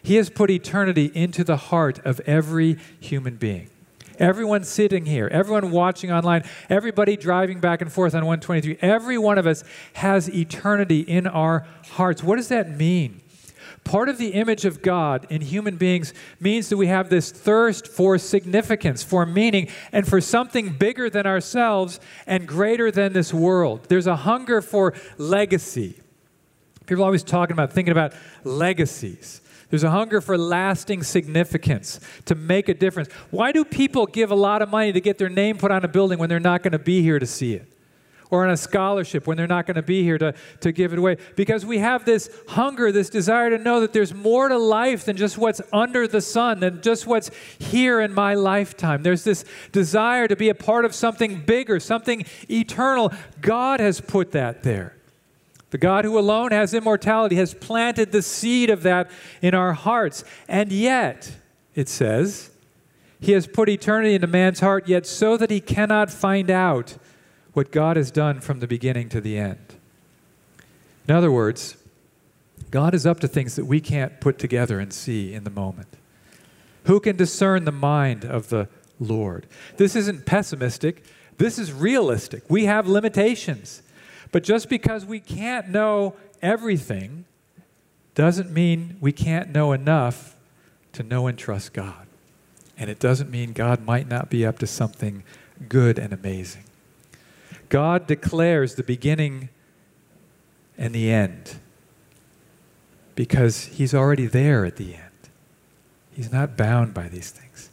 He 0.03 0.15
has 0.15 0.29
put 0.29 0.51
eternity 0.51 1.11
into 1.15 1.45
the 1.45 1.55
heart 1.55 1.99
of 2.05 2.19
every 2.21 2.77
human 2.99 3.37
being. 3.37 3.69
Everyone 4.19 4.65
sitting 4.65 5.05
here, 5.05 5.29
everyone 5.31 5.71
watching 5.71 6.11
online, 6.11 6.43
everybody 6.69 7.15
driving 7.15 7.61
back 7.61 7.81
and 7.81 7.91
forth 7.91 8.13
on 8.13 8.25
123, 8.25 8.77
every 8.81 9.17
one 9.17 9.37
of 9.37 9.47
us 9.47 9.63
has 9.93 10.29
eternity 10.29 10.99
in 10.99 11.25
our 11.25 11.65
hearts. 11.91 12.21
What 12.21 12.35
does 12.35 12.49
that 12.49 12.69
mean? 12.69 13.21
Part 13.85 14.09
of 14.09 14.17
the 14.17 14.29
image 14.29 14.65
of 14.65 14.81
God 14.81 15.27
in 15.29 15.41
human 15.41 15.77
beings 15.77 16.11
means 16.39 16.69
that 16.69 16.77
we 16.77 16.87
have 16.87 17.09
this 17.09 17.31
thirst 17.31 17.87
for 17.87 18.17
significance, 18.17 19.03
for 19.03 19.27
meaning, 19.27 19.69
and 19.91 20.07
for 20.07 20.19
something 20.19 20.73
bigger 20.73 21.07
than 21.07 21.27
ourselves 21.27 21.99
and 22.25 22.47
greater 22.47 22.89
than 22.89 23.13
this 23.13 23.31
world. 23.31 23.85
There's 23.87 24.07
a 24.07 24.15
hunger 24.15 24.61
for 24.61 24.95
legacy. 25.19 25.99
People 26.87 27.03
are 27.03 27.05
always 27.05 27.23
talking 27.23 27.53
about, 27.53 27.73
thinking 27.73 27.91
about 27.91 28.13
legacies. 28.43 29.41
There's 29.69 29.83
a 29.83 29.91
hunger 29.91 30.19
for 30.19 30.35
lasting 30.35 31.03
significance, 31.03 31.99
to 32.25 32.33
make 32.33 32.69
a 32.69 32.73
difference. 32.73 33.11
Why 33.29 33.51
do 33.51 33.63
people 33.63 34.07
give 34.07 34.31
a 34.31 34.35
lot 34.35 34.63
of 34.63 34.69
money 34.69 34.93
to 34.93 35.01
get 35.01 35.19
their 35.19 35.29
name 35.29 35.57
put 35.57 35.69
on 35.69 35.85
a 35.85 35.87
building 35.87 36.17
when 36.17 36.27
they're 36.27 36.39
not 36.39 36.63
going 36.63 36.71
to 36.71 36.79
be 36.79 37.03
here 37.03 37.19
to 37.19 37.27
see 37.27 37.53
it? 37.53 37.71
Or 38.31 38.43
on 38.43 38.51
a 38.51 38.57
scholarship 38.57 39.27
when 39.27 39.37
they're 39.37 39.47
not 39.47 39.67
going 39.67 39.75
to 39.75 39.83
be 39.83 40.01
here 40.03 40.17
to, 40.17 40.33
to 40.61 40.71
give 40.71 40.93
it 40.93 40.99
away? 40.99 41.17
Because 41.35 41.65
we 41.65 41.77
have 41.77 42.05
this 42.05 42.29
hunger, 42.47 42.91
this 42.91 43.09
desire 43.09 43.51
to 43.51 43.57
know 43.57 43.79
that 43.81 43.93
there's 43.93 44.13
more 44.13 44.49
to 44.49 44.57
life 44.57 45.05
than 45.05 45.15
just 45.15 45.37
what's 45.37 45.61
under 45.71 46.07
the 46.07 46.21
sun, 46.21 46.59
than 46.59 46.81
just 46.81 47.05
what's 47.05 47.29
here 47.59 48.01
in 48.01 48.13
my 48.13 48.33
lifetime. 48.33 49.03
There's 49.03 49.23
this 49.23 49.45
desire 49.71 50.27
to 50.27 50.35
be 50.35 50.49
a 50.49 50.55
part 50.55 50.85
of 50.85 50.95
something 50.95 51.41
bigger, 51.41 51.79
something 51.79 52.25
eternal. 52.49 53.13
God 53.41 53.79
has 53.79 54.01
put 54.01 54.31
that 54.31 54.63
there. 54.63 54.95
The 55.75 55.77
God 55.79 56.05
who 56.05 56.17
alone 56.17 56.51
has 56.51 56.73
immortality 56.73 57.35
has 57.35 57.53
planted 57.53 58.11
the 58.11 58.21
seed 58.21 58.69
of 58.69 58.83
that 58.83 59.11
in 59.41 59.53
our 59.53 59.73
hearts. 59.73 60.23
And 60.47 60.71
yet, 60.71 61.31
it 61.73 61.89
says, 61.89 62.51
He 63.19 63.33
has 63.33 63.45
put 63.45 63.67
eternity 63.67 64.15
into 64.15 64.27
man's 64.27 64.61
heart, 64.61 64.87
yet 64.87 65.05
so 65.05 65.35
that 65.37 65.51
he 65.51 65.59
cannot 65.59 66.09
find 66.09 66.49
out 66.49 66.97
what 67.55 67.71
God 67.71 67.95
has 67.95 68.11
done 68.11 68.41
from 68.41 68.59
the 68.59 68.67
beginning 68.67 69.07
to 69.09 69.21
the 69.21 69.37
end. 69.37 69.75
In 71.07 71.15
other 71.15 71.31
words, 71.31 71.77
God 72.69 72.93
is 72.93 73.05
up 73.05 73.21
to 73.21 73.29
things 73.29 73.55
that 73.55 73.63
we 73.63 73.79
can't 73.79 74.19
put 74.19 74.37
together 74.37 74.77
and 74.77 74.91
see 74.91 75.33
in 75.33 75.45
the 75.45 75.49
moment. 75.49 75.87
Who 76.83 76.99
can 76.99 77.15
discern 77.15 77.63
the 77.63 77.71
mind 77.71 78.25
of 78.25 78.49
the 78.49 78.67
Lord? 78.99 79.47
This 79.77 79.95
isn't 79.95 80.25
pessimistic, 80.25 81.05
this 81.37 81.57
is 81.57 81.71
realistic. 81.71 82.43
We 82.49 82.65
have 82.65 82.87
limitations. 82.87 83.81
But 84.33 84.43
just 84.43 84.67
because 84.67 85.05
we 85.05 85.21
can't 85.21 85.69
know 85.69 86.15
everything 86.41 87.23
doesn't 88.15 88.51
mean 88.51 88.97
we 88.99 89.13
can't 89.13 89.49
know 89.49 89.71
enough 89.71 90.35
to 90.91 91.03
know 91.03 91.27
and 91.27 91.37
trust 91.37 91.71
God. 91.71 92.05
And 92.77 92.89
it 92.89 92.99
doesn't 92.99 93.29
mean 93.29 93.53
God 93.53 93.85
might 93.85 94.09
not 94.09 94.29
be 94.29 94.45
up 94.45 94.59
to 94.59 94.67
something 94.67 95.23
good 95.69 95.97
and 95.97 96.11
amazing. 96.11 96.65
God 97.69 98.07
declares 98.07 98.75
the 98.75 98.83
beginning 98.83 99.49
and 100.77 100.93
the 100.93 101.11
end 101.11 101.57
because 103.15 103.65
He's 103.65 103.93
already 103.93 104.27
there 104.27 104.65
at 104.65 104.75
the 104.75 104.93
end. 104.95 105.01
He's 106.13 106.31
not 106.31 106.55
bound 106.55 106.93
by 106.93 107.07
these 107.07 107.31
things. 107.31 107.69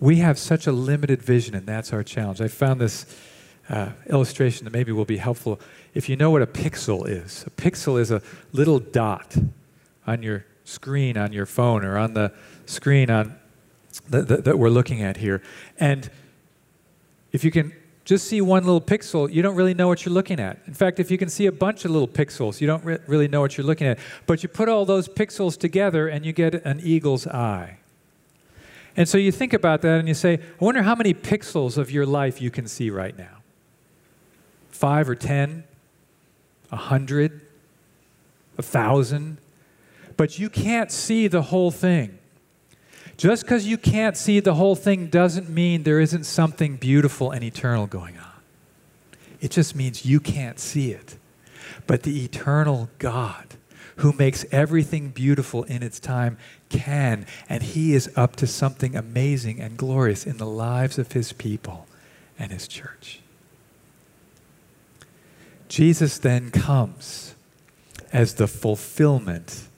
We 0.00 0.16
have 0.16 0.38
such 0.38 0.66
a 0.66 0.72
limited 0.72 1.22
vision, 1.22 1.54
and 1.54 1.66
that's 1.66 1.92
our 1.92 2.02
challenge. 2.02 2.40
I 2.40 2.48
found 2.48 2.80
this 2.80 3.06
uh, 3.68 3.90
illustration 4.08 4.64
that 4.64 4.72
maybe 4.72 4.92
will 4.92 5.04
be 5.04 5.16
helpful. 5.16 5.60
If 5.94 6.08
you 6.08 6.16
know 6.16 6.30
what 6.30 6.42
a 6.42 6.46
pixel 6.46 7.08
is, 7.08 7.44
a 7.46 7.50
pixel 7.50 7.98
is 8.00 8.10
a 8.10 8.20
little 8.52 8.78
dot 8.78 9.36
on 10.06 10.22
your 10.22 10.44
screen 10.64 11.16
on 11.16 11.32
your 11.32 11.46
phone 11.46 11.84
or 11.84 11.98
on 11.98 12.14
the 12.14 12.32
screen 12.66 13.10
on 13.10 13.36
the, 14.08 14.22
the, 14.22 14.36
that 14.38 14.58
we're 14.58 14.70
looking 14.70 15.02
at 15.02 15.18
here. 15.18 15.42
And 15.78 16.10
if 17.32 17.44
you 17.44 17.50
can 17.50 17.72
just 18.04 18.28
see 18.28 18.40
one 18.40 18.64
little 18.64 18.80
pixel, 18.80 19.32
you 19.32 19.40
don't 19.40 19.54
really 19.54 19.72
know 19.72 19.88
what 19.88 20.04
you're 20.04 20.12
looking 20.12 20.38
at. 20.38 20.58
In 20.66 20.74
fact, 20.74 21.00
if 21.00 21.10
you 21.10 21.16
can 21.16 21.30
see 21.30 21.46
a 21.46 21.52
bunch 21.52 21.84
of 21.86 21.90
little 21.90 22.08
pixels, 22.08 22.60
you 22.60 22.66
don't 22.66 22.84
re- 22.84 22.98
really 23.06 23.28
know 23.28 23.40
what 23.40 23.56
you're 23.56 23.66
looking 23.66 23.86
at. 23.86 23.98
But 24.26 24.42
you 24.42 24.48
put 24.48 24.68
all 24.68 24.84
those 24.84 25.08
pixels 25.08 25.58
together 25.58 26.08
and 26.08 26.26
you 26.26 26.32
get 26.32 26.54
an 26.66 26.80
eagle's 26.82 27.26
eye. 27.26 27.78
And 28.96 29.08
so 29.08 29.16
you 29.16 29.32
think 29.32 29.54
about 29.54 29.80
that 29.82 29.98
and 29.98 30.06
you 30.06 30.14
say, 30.14 30.34
I 30.34 30.64
wonder 30.64 30.82
how 30.82 30.94
many 30.94 31.14
pixels 31.14 31.78
of 31.78 31.90
your 31.90 32.06
life 32.06 32.40
you 32.40 32.50
can 32.50 32.66
see 32.66 32.90
right 32.90 33.16
now 33.16 33.38
five 34.70 35.08
or 35.08 35.14
ten, 35.14 35.64
a 36.70 36.76
hundred, 36.76 37.40
a 38.58 38.62
thousand, 38.62 39.38
but 40.16 40.38
you 40.38 40.50
can't 40.50 40.90
see 40.90 41.26
the 41.26 41.42
whole 41.42 41.70
thing. 41.70 42.18
Just 43.16 43.44
because 43.44 43.66
you 43.66 43.78
can't 43.78 44.16
see 44.16 44.40
the 44.40 44.54
whole 44.54 44.74
thing 44.74 45.06
doesn't 45.06 45.48
mean 45.48 45.82
there 45.82 46.00
isn't 46.00 46.24
something 46.24 46.76
beautiful 46.76 47.30
and 47.30 47.44
eternal 47.44 47.86
going 47.86 48.18
on. 48.18 48.26
It 49.40 49.50
just 49.50 49.76
means 49.76 50.04
you 50.04 50.20
can't 50.20 50.58
see 50.58 50.90
it. 50.90 51.16
But 51.86 52.02
the 52.02 52.24
eternal 52.24 52.90
God, 52.98 53.56
who 53.96 54.12
makes 54.12 54.44
everything 54.50 55.10
beautiful 55.10 55.64
in 55.64 55.82
its 55.82 56.00
time, 56.00 56.38
can, 56.68 57.26
and 57.48 57.62
He 57.62 57.94
is 57.94 58.10
up 58.16 58.36
to 58.36 58.46
something 58.46 58.96
amazing 58.96 59.60
and 59.60 59.76
glorious 59.76 60.26
in 60.26 60.38
the 60.38 60.46
lives 60.46 60.98
of 60.98 61.12
His 61.12 61.32
people 61.32 61.86
and 62.38 62.50
His 62.50 62.66
church. 62.66 63.20
Jesus 65.68 66.18
then 66.18 66.50
comes 66.50 67.34
as 68.12 68.34
the 68.34 68.48
fulfillment 68.48 69.68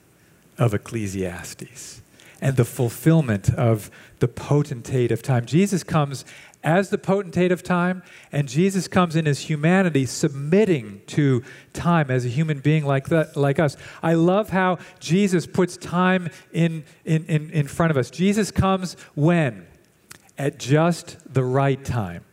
of 0.58 0.74
Ecclesiastes. 0.74 2.02
And 2.40 2.56
the 2.56 2.64
fulfillment 2.64 3.52
of 3.54 3.90
the 4.18 4.28
potentate 4.28 5.10
of 5.10 5.22
time. 5.22 5.46
Jesus 5.46 5.82
comes 5.82 6.24
as 6.66 6.90
the 6.90 6.98
potentate 6.98 7.52
of 7.52 7.62
time, 7.62 8.02
and 8.32 8.48
Jesus 8.48 8.88
comes 8.88 9.14
in 9.14 9.24
his 9.24 9.40
humanity, 9.40 10.04
submitting 10.04 11.00
to 11.06 11.42
time 11.72 12.10
as 12.10 12.24
a 12.24 12.28
human 12.28 12.58
being 12.58 12.84
like, 12.84 13.08
that, 13.08 13.36
like 13.36 13.60
us. 13.60 13.76
I 14.02 14.14
love 14.14 14.50
how 14.50 14.78
Jesus 14.98 15.46
puts 15.46 15.76
time 15.76 16.28
in, 16.52 16.84
in, 17.04 17.24
in, 17.26 17.50
in 17.50 17.68
front 17.68 17.92
of 17.92 17.96
us. 17.96 18.10
Jesus 18.10 18.50
comes 18.50 18.96
when? 19.14 19.66
At 20.36 20.58
just 20.58 21.16
the 21.32 21.44
right 21.44 21.82
time 21.84 22.24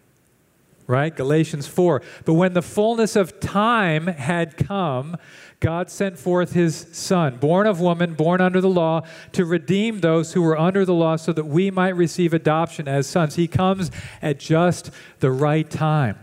right? 0.85 1.15
Galatians 1.15 1.65
4. 1.65 2.01
But 2.25 2.33
when 2.33 2.53
the 2.53 2.61
fullness 2.61 3.15
of 3.15 3.39
time 3.39 4.07
had 4.07 4.57
come, 4.57 5.17
God 5.63 5.89
sent 5.89 6.19
forth 6.19 6.51
his 6.51 6.87
Son, 6.91 7.37
born 7.37 7.67
of 7.67 7.79
woman, 7.79 8.15
born 8.15 8.41
under 8.41 8.59
the 8.59 8.67
law, 8.67 9.03
to 9.31 9.45
redeem 9.45 10.01
those 10.01 10.33
who 10.33 10.41
were 10.41 10.59
under 10.59 10.83
the 10.83 10.93
law 10.93 11.15
so 11.15 11.31
that 11.31 11.45
we 11.45 11.71
might 11.71 11.95
receive 11.95 12.33
adoption 12.33 12.85
as 12.85 13.07
sons. 13.07 13.35
He 13.35 13.47
comes 13.47 13.89
at 14.21 14.39
just 14.39 14.91
the 15.21 15.31
right 15.31 15.69
time. 15.69 16.17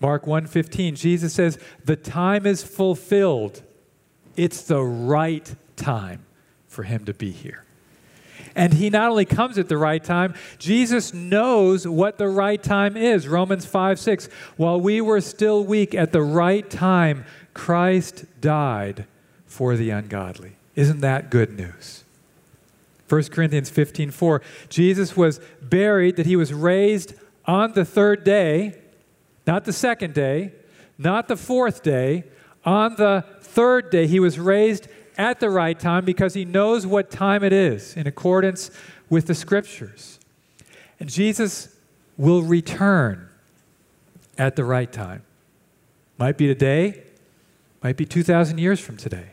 Mark 0.00 0.26
1:15 0.26 0.94
Jesus 0.94 1.34
says, 1.34 1.58
"The 1.84 1.96
time 1.96 2.46
is 2.46 2.62
fulfilled. 2.62 3.60
It's 4.36 4.62
the 4.62 4.82
right 4.82 5.54
time 5.76 6.24
for 6.66 6.84
him 6.84 7.04
to 7.04 7.12
be 7.12 7.32
here." 7.32 7.64
And 8.54 8.74
he 8.74 8.90
not 8.90 9.10
only 9.10 9.24
comes 9.24 9.58
at 9.58 9.68
the 9.68 9.76
right 9.76 10.02
time, 10.02 10.34
Jesus 10.58 11.14
knows 11.14 11.86
what 11.86 12.18
the 12.18 12.28
right 12.28 12.62
time 12.62 12.96
is. 12.96 13.28
Romans 13.28 13.66
5 13.66 13.98
6. 13.98 14.28
While 14.56 14.80
we 14.80 15.00
were 15.00 15.20
still 15.20 15.64
weak, 15.64 15.94
at 15.94 16.12
the 16.12 16.22
right 16.22 16.68
time, 16.68 17.24
Christ 17.54 18.24
died 18.40 19.06
for 19.46 19.76
the 19.76 19.90
ungodly. 19.90 20.56
Isn't 20.74 21.00
that 21.00 21.30
good 21.30 21.56
news? 21.56 22.04
1 23.08 23.24
Corinthians 23.24 23.70
15 23.70 24.10
4. 24.10 24.42
Jesus 24.68 25.16
was 25.16 25.40
buried, 25.60 26.16
that 26.16 26.26
he 26.26 26.36
was 26.36 26.52
raised 26.52 27.14
on 27.44 27.72
the 27.72 27.84
third 27.84 28.24
day, 28.24 28.78
not 29.46 29.64
the 29.64 29.72
second 29.72 30.14
day, 30.14 30.52
not 30.96 31.28
the 31.28 31.36
fourth 31.36 31.82
day. 31.82 32.24
On 32.64 32.94
the 32.96 33.24
third 33.40 33.90
day, 33.90 34.06
he 34.06 34.20
was 34.20 34.38
raised 34.38 34.86
at 35.20 35.38
the 35.38 35.50
right 35.50 35.78
time 35.78 36.06
because 36.06 36.32
he 36.32 36.46
knows 36.46 36.86
what 36.86 37.10
time 37.10 37.44
it 37.44 37.52
is 37.52 37.94
in 37.94 38.06
accordance 38.06 38.70
with 39.10 39.26
the 39.26 39.34
scriptures. 39.34 40.18
And 40.98 41.10
Jesus 41.10 41.76
will 42.16 42.40
return 42.40 43.28
at 44.38 44.56
the 44.56 44.64
right 44.64 44.90
time. 44.90 45.22
Might 46.16 46.38
be 46.38 46.46
today, 46.46 47.02
might 47.82 47.98
be 47.98 48.06
2,000 48.06 48.56
years 48.56 48.80
from 48.80 48.96
today. 48.96 49.32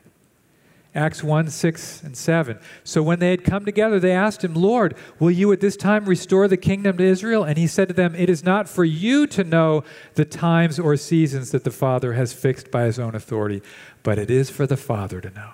Acts 0.93 1.23
1 1.23 1.49
6 1.49 2.03
and 2.03 2.17
7. 2.17 2.59
So 2.83 3.01
when 3.01 3.19
they 3.19 3.29
had 3.29 3.45
come 3.45 3.63
together, 3.63 3.99
they 3.99 4.11
asked 4.11 4.43
him, 4.43 4.55
Lord, 4.55 4.95
will 5.19 5.31
you 5.31 5.53
at 5.53 5.61
this 5.61 5.77
time 5.77 6.05
restore 6.05 6.49
the 6.49 6.57
kingdom 6.57 6.97
to 6.97 7.03
Israel? 7.03 7.45
And 7.45 7.57
he 7.57 7.67
said 7.67 7.87
to 7.87 7.93
them, 7.93 8.13
It 8.15 8.29
is 8.29 8.43
not 8.43 8.67
for 8.67 8.83
you 8.83 9.25
to 9.27 9.43
know 9.43 9.83
the 10.15 10.25
times 10.25 10.79
or 10.79 10.97
seasons 10.97 11.51
that 11.51 11.63
the 11.63 11.71
Father 11.71 12.13
has 12.13 12.33
fixed 12.33 12.71
by 12.71 12.85
his 12.85 12.99
own 12.99 13.15
authority, 13.15 13.61
but 14.01 14.17
it 14.17 14.29
is 14.29 14.49
for 14.49 14.65
the 14.65 14.77
Father 14.77 15.21
to 15.21 15.29
know 15.29 15.53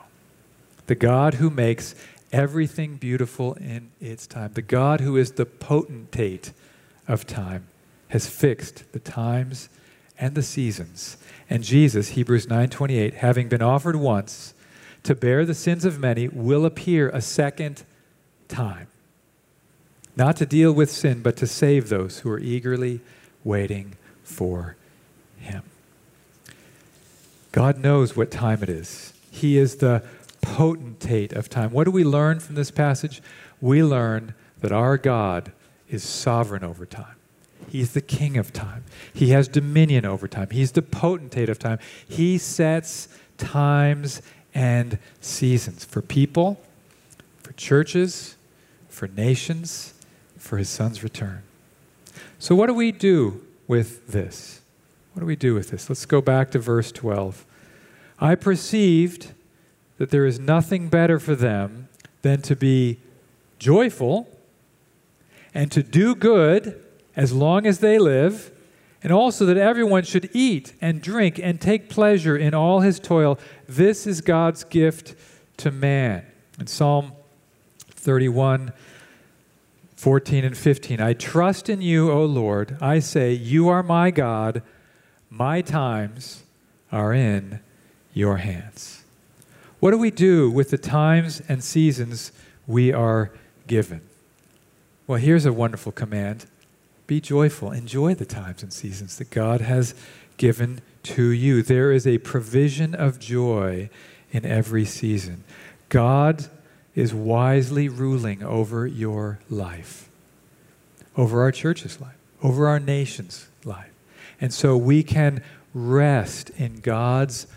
the 0.87 0.95
God 0.95 1.35
who 1.35 1.49
makes 1.49 1.95
everything 2.31 2.95
beautiful 2.95 3.53
in 3.53 3.91
its 4.01 4.25
time, 4.27 4.53
the 4.53 4.61
God 4.61 5.01
who 5.01 5.15
is 5.15 5.33
the 5.33 5.45
potentate 5.45 6.51
of 7.07 7.27
time, 7.27 7.67
has 8.09 8.27
fixed 8.27 8.91
the 8.91 8.99
times 8.99 9.69
and 10.19 10.35
the 10.35 10.43
seasons. 10.43 11.17
And 11.49 11.63
Jesus, 11.63 12.09
Hebrews 12.09 12.47
9:28, 12.47 13.15
having 13.15 13.49
been 13.49 13.61
offered 13.61 13.95
once 13.95 14.53
to 15.03 15.15
bear 15.15 15.45
the 15.45 15.53
sins 15.53 15.85
of 15.85 15.99
many, 15.99 16.27
will 16.27 16.65
appear 16.65 17.09
a 17.09 17.21
second 17.21 17.83
time. 18.47 18.87
Not 20.15 20.37
to 20.37 20.45
deal 20.45 20.71
with 20.71 20.91
sin, 20.91 21.21
but 21.21 21.35
to 21.37 21.47
save 21.47 21.89
those 21.89 22.19
who 22.19 22.29
are 22.29 22.39
eagerly 22.39 23.01
waiting 23.43 23.95
for 24.23 24.75
him. 25.37 25.63
God 27.51 27.77
knows 27.77 28.15
what 28.15 28.31
time 28.31 28.63
it 28.63 28.69
is. 28.69 29.13
He 29.29 29.57
is 29.57 29.77
the 29.77 30.03
potentate 30.43 31.33
of 31.33 31.49
time. 31.49 31.71
What 31.71 31.85
do 31.85 31.91
we 31.91 32.03
learn 32.03 32.39
from 32.39 32.53
this 32.53 32.69
passage? 32.69 33.23
We 33.59 33.81
learn 33.83 34.35
that 34.59 34.71
our 34.71 34.97
God 34.97 35.51
is 35.89 36.03
sovereign 36.03 36.63
over 36.63 36.85
time. 36.85 37.15
He's 37.69 37.93
the 37.93 38.01
king 38.01 38.37
of 38.37 38.53
time. 38.53 38.83
He 39.13 39.29
has 39.29 39.47
dominion 39.47 40.05
over 40.05 40.27
time. 40.27 40.49
He's 40.51 40.73
the 40.73 40.81
potentate 40.81 41.49
of 41.49 41.57
time. 41.57 41.79
He 42.07 42.37
sets 42.37 43.07
times 43.37 44.21
and 44.53 44.99
seasons 45.21 45.85
for 45.85 46.01
people, 46.01 46.61
for 47.41 47.53
churches, 47.53 48.35
for 48.89 49.07
nations, 49.07 49.93
for 50.37 50.57
his 50.57 50.69
son's 50.69 51.03
return. 51.03 51.41
So, 52.37 52.53
what 52.53 52.67
do 52.67 52.73
we 52.73 52.91
do 52.91 53.41
with 53.67 54.07
this? 54.07 54.61
What 55.13 55.21
do 55.21 55.25
we 55.25 55.35
do 55.35 55.53
with 55.53 55.69
this? 55.69 55.89
Let's 55.89 56.05
go 56.05 56.21
back 56.21 56.51
to 56.51 56.59
verse 56.59 56.91
12. 56.91 57.45
I 58.19 58.35
perceived 58.35 59.31
that 60.03 60.09
there 60.09 60.25
is 60.25 60.37
nothing 60.37 60.89
better 60.89 61.17
for 61.17 61.33
them 61.33 61.87
than 62.23 62.41
to 62.41 62.57
be 62.57 62.99
joyful 63.57 64.27
and 65.53 65.71
to 65.71 65.81
do 65.81 66.13
good 66.13 66.83
as 67.15 67.31
long 67.31 67.65
as 67.65 67.79
they 67.79 67.97
live, 67.97 68.51
and 69.01 69.13
also 69.13 69.45
that 69.45 69.55
everyone 69.55 70.03
should 70.03 70.29
eat 70.33 70.73
and 70.81 71.01
drink 71.01 71.39
and 71.41 71.61
take 71.61 71.87
pleasure 71.87 72.35
in 72.35 72.53
all 72.53 72.81
his 72.81 72.99
toil. 72.99 73.39
This 73.65 74.05
is 74.05 74.19
God's 74.19 74.65
gift 74.65 75.15
to 75.55 75.71
man. 75.71 76.25
In 76.59 76.67
Psalm 76.67 77.13
31, 77.91 78.73
14 79.95 80.43
and 80.43 80.57
15, 80.57 80.99
I 80.99 81.13
trust 81.13 81.69
in 81.69 81.81
you, 81.81 82.11
O 82.11 82.25
Lord. 82.25 82.77
I 82.81 82.99
say, 82.99 83.31
You 83.31 83.69
are 83.69 83.83
my 83.83 84.11
God. 84.11 84.63
My 85.29 85.61
times 85.61 86.43
are 86.91 87.13
in 87.13 87.61
your 88.13 88.37
hands. 88.37 89.02
What 89.83 89.91
do 89.91 89.97
we 89.97 90.11
do 90.11 90.49
with 90.49 90.69
the 90.69 90.77
times 90.77 91.41
and 91.49 91.61
seasons 91.61 92.31
we 92.65 92.93
are 92.93 93.33
given? 93.67 93.99
Well, 95.07 95.19
here's 95.19 95.45
a 95.45 95.51
wonderful 95.51 95.91
command 95.91 96.45
be 97.05 97.19
joyful, 97.19 97.73
enjoy 97.73 98.15
the 98.15 98.25
times 98.25 98.63
and 98.63 98.71
seasons 98.71 99.17
that 99.17 99.29
God 99.29 99.59
has 99.59 99.93
given 100.37 100.79
to 101.03 101.23
you. 101.23 101.61
There 101.61 101.91
is 101.91 102.07
a 102.07 102.19
provision 102.19 102.95
of 102.95 103.19
joy 103.19 103.89
in 104.31 104.45
every 104.45 104.85
season. 104.85 105.43
God 105.89 106.45
is 106.95 107.13
wisely 107.13 107.89
ruling 107.89 108.41
over 108.41 108.87
your 108.87 109.39
life, 109.49 110.09
over 111.17 111.41
our 111.41 111.51
church's 111.51 111.99
life, 111.99 112.15
over 112.41 112.69
our 112.69 112.79
nation's 112.79 113.49
life. 113.65 113.91
And 114.39 114.53
so 114.53 114.77
we 114.77 115.03
can 115.03 115.43
rest 115.73 116.51
in 116.51 116.79
God's 116.79 117.47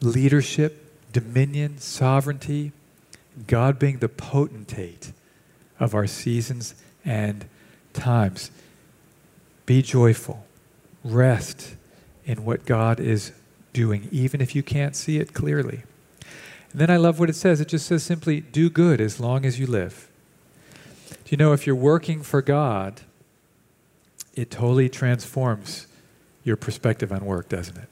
leadership, 0.00 1.12
dominion, 1.12 1.78
sovereignty, 1.78 2.72
God 3.46 3.78
being 3.78 3.98
the 3.98 4.08
potentate 4.08 5.12
of 5.78 5.94
our 5.94 6.06
seasons 6.06 6.74
and 7.04 7.46
times. 7.92 8.50
Be 9.66 9.82
joyful. 9.82 10.46
Rest 11.04 11.76
in 12.24 12.44
what 12.44 12.64
God 12.64 12.98
is 12.98 13.32
doing, 13.72 14.08
even 14.10 14.40
if 14.40 14.54
you 14.54 14.62
can't 14.62 14.96
see 14.96 15.18
it 15.18 15.32
clearly. 15.34 15.82
And 16.72 16.80
then 16.80 16.90
I 16.90 16.96
love 16.96 17.18
what 17.18 17.30
it 17.30 17.36
says. 17.36 17.60
It 17.60 17.68
just 17.68 17.86
says 17.86 18.02
simply, 18.02 18.40
do 18.40 18.68
good 18.68 19.00
as 19.00 19.20
long 19.20 19.44
as 19.44 19.58
you 19.58 19.66
live. 19.66 20.08
Do 21.08 21.30
you 21.30 21.36
know 21.36 21.52
if 21.52 21.66
you're 21.66 21.76
working 21.76 22.22
for 22.22 22.42
God, 22.42 23.02
it 24.34 24.50
totally 24.50 24.88
transforms 24.88 25.86
your 26.44 26.56
perspective 26.56 27.12
on 27.12 27.24
work, 27.24 27.48
doesn't 27.48 27.76
it? 27.76 27.88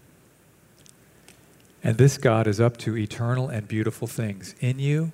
And 1.85 1.99
this 1.99 2.17
God 2.17 2.47
is 2.47 2.61
up 2.61 2.79
to 2.79 2.97
eternal 2.97 3.49
and 3.49 3.69
beautiful 3.69 4.09
things 4.09 4.55
in 4.59 4.79
you 4.79 5.13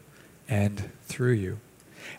and 0.49 0.91
through 1.03 1.33
you. 1.33 1.59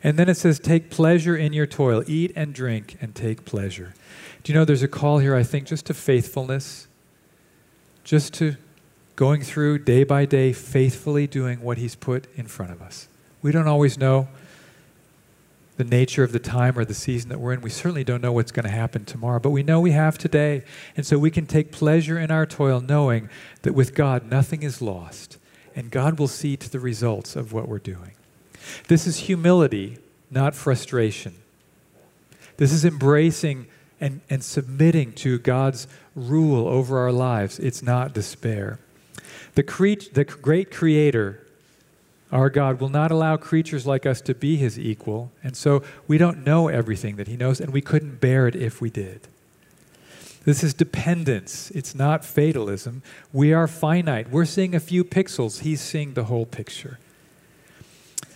And 0.03 0.19
then 0.19 0.27
it 0.27 0.35
says, 0.35 0.59
Take 0.59 0.91
pleasure 0.91 1.35
in 1.35 1.53
your 1.53 1.65
toil, 1.65 2.03
eat 2.05 2.33
and 2.35 2.53
drink 2.53 2.97
and 2.99 3.15
take 3.15 3.45
pleasure. 3.45 3.93
Do 4.43 4.51
you 4.51 4.59
know 4.59 4.65
there's 4.65 4.83
a 4.83 4.89
call 4.89 5.19
here, 5.19 5.35
I 5.35 5.43
think, 5.43 5.67
just 5.67 5.85
to 5.85 5.93
faithfulness, 5.93 6.87
just 8.03 8.33
to 8.35 8.57
going 9.15 9.41
through 9.41 9.79
day 9.79 10.03
by 10.03 10.25
day, 10.25 10.51
faithfully 10.51 11.27
doing 11.27 11.61
what 11.61 11.77
He's 11.77 11.95
put 11.95 12.27
in 12.35 12.47
front 12.47 12.71
of 12.71 12.81
us. 12.81 13.07
We 13.41 13.51
don't 13.51 13.67
always 13.67 13.97
know 13.97 14.27
the 15.77 15.84
nature 15.84 16.23
of 16.23 16.31
the 16.31 16.39
time 16.39 16.77
or 16.77 16.86
the 16.86 16.93
season 16.93 17.29
that 17.29 17.39
we're 17.39 17.53
in. 17.53 17.62
We 17.62 17.69
certainly 17.69 18.03
don't 18.03 18.21
know 18.21 18.31
what's 18.31 18.51
going 18.51 18.65
to 18.65 18.69
happen 18.71 19.05
tomorrow, 19.05 19.39
but 19.39 19.51
we 19.51 19.63
know 19.63 19.79
we 19.79 19.91
have 19.91 20.17
today. 20.17 20.63
And 20.95 21.05
so 21.05 21.17
we 21.17 21.31
can 21.31 21.45
take 21.45 21.71
pleasure 21.71 22.19
in 22.19 22.29
our 22.29 22.45
toil 22.45 22.81
knowing 22.81 23.29
that 23.63 23.73
with 23.73 23.95
God, 23.95 24.29
nothing 24.29 24.63
is 24.63 24.81
lost, 24.81 25.38
and 25.75 25.89
God 25.89 26.19
will 26.19 26.27
see 26.27 26.57
to 26.57 26.69
the 26.69 26.79
results 26.79 27.36
of 27.36 27.53
what 27.53 27.67
we're 27.67 27.79
doing. 27.79 28.12
This 28.88 29.07
is 29.07 29.17
humility, 29.17 29.97
not 30.29 30.53
frustration. 30.53 31.36
This 32.57 32.71
is 32.71 32.86
embracing 32.86 33.67
and, 33.99 34.21
and 34.29 34.43
submitting 34.43 35.13
to 35.13 35.39
God's 35.39 35.88
rule 36.15 36.67
over 36.67 36.99
our 36.99 37.12
lives. 37.12 37.60
It's 37.60 37.81
not 37.81 38.13
despair. 38.13 38.79
The, 39.55 39.63
cre- 39.63 40.10
the 40.13 40.25
great 40.25 40.71
creator 40.71 41.45
Our 42.31 42.49
God 42.49 42.79
will 42.79 42.89
not 42.89 43.11
allow 43.11 43.35
creatures 43.35 43.85
like 43.85 44.05
us 44.05 44.21
to 44.21 44.33
be 44.33 44.55
his 44.55 44.79
equal, 44.79 45.31
and 45.43 45.55
so 45.55 45.83
we 46.07 46.17
don't 46.17 46.45
know 46.45 46.69
everything 46.69 47.17
that 47.17 47.27
he 47.27 47.35
knows, 47.35 47.59
and 47.59 47.73
we 47.73 47.81
couldn't 47.81 48.21
bear 48.21 48.47
it 48.47 48.55
if 48.55 48.79
we 48.79 48.89
did. 48.89 49.27
This 50.43 50.63
is 50.63 50.73
dependence. 50.73 51.69
It's 51.71 51.93
not 51.93 52.25
fatalism. 52.25 53.03
We 53.31 53.53
are 53.53 53.67
finite. 53.67 54.31
We're 54.31 54.45
seeing 54.45 54.73
a 54.73 54.79
few 54.79 55.03
pixels, 55.03 55.61
he's 55.61 55.81
seeing 55.81 56.13
the 56.13 56.25
whole 56.25 56.45
picture. 56.45 56.99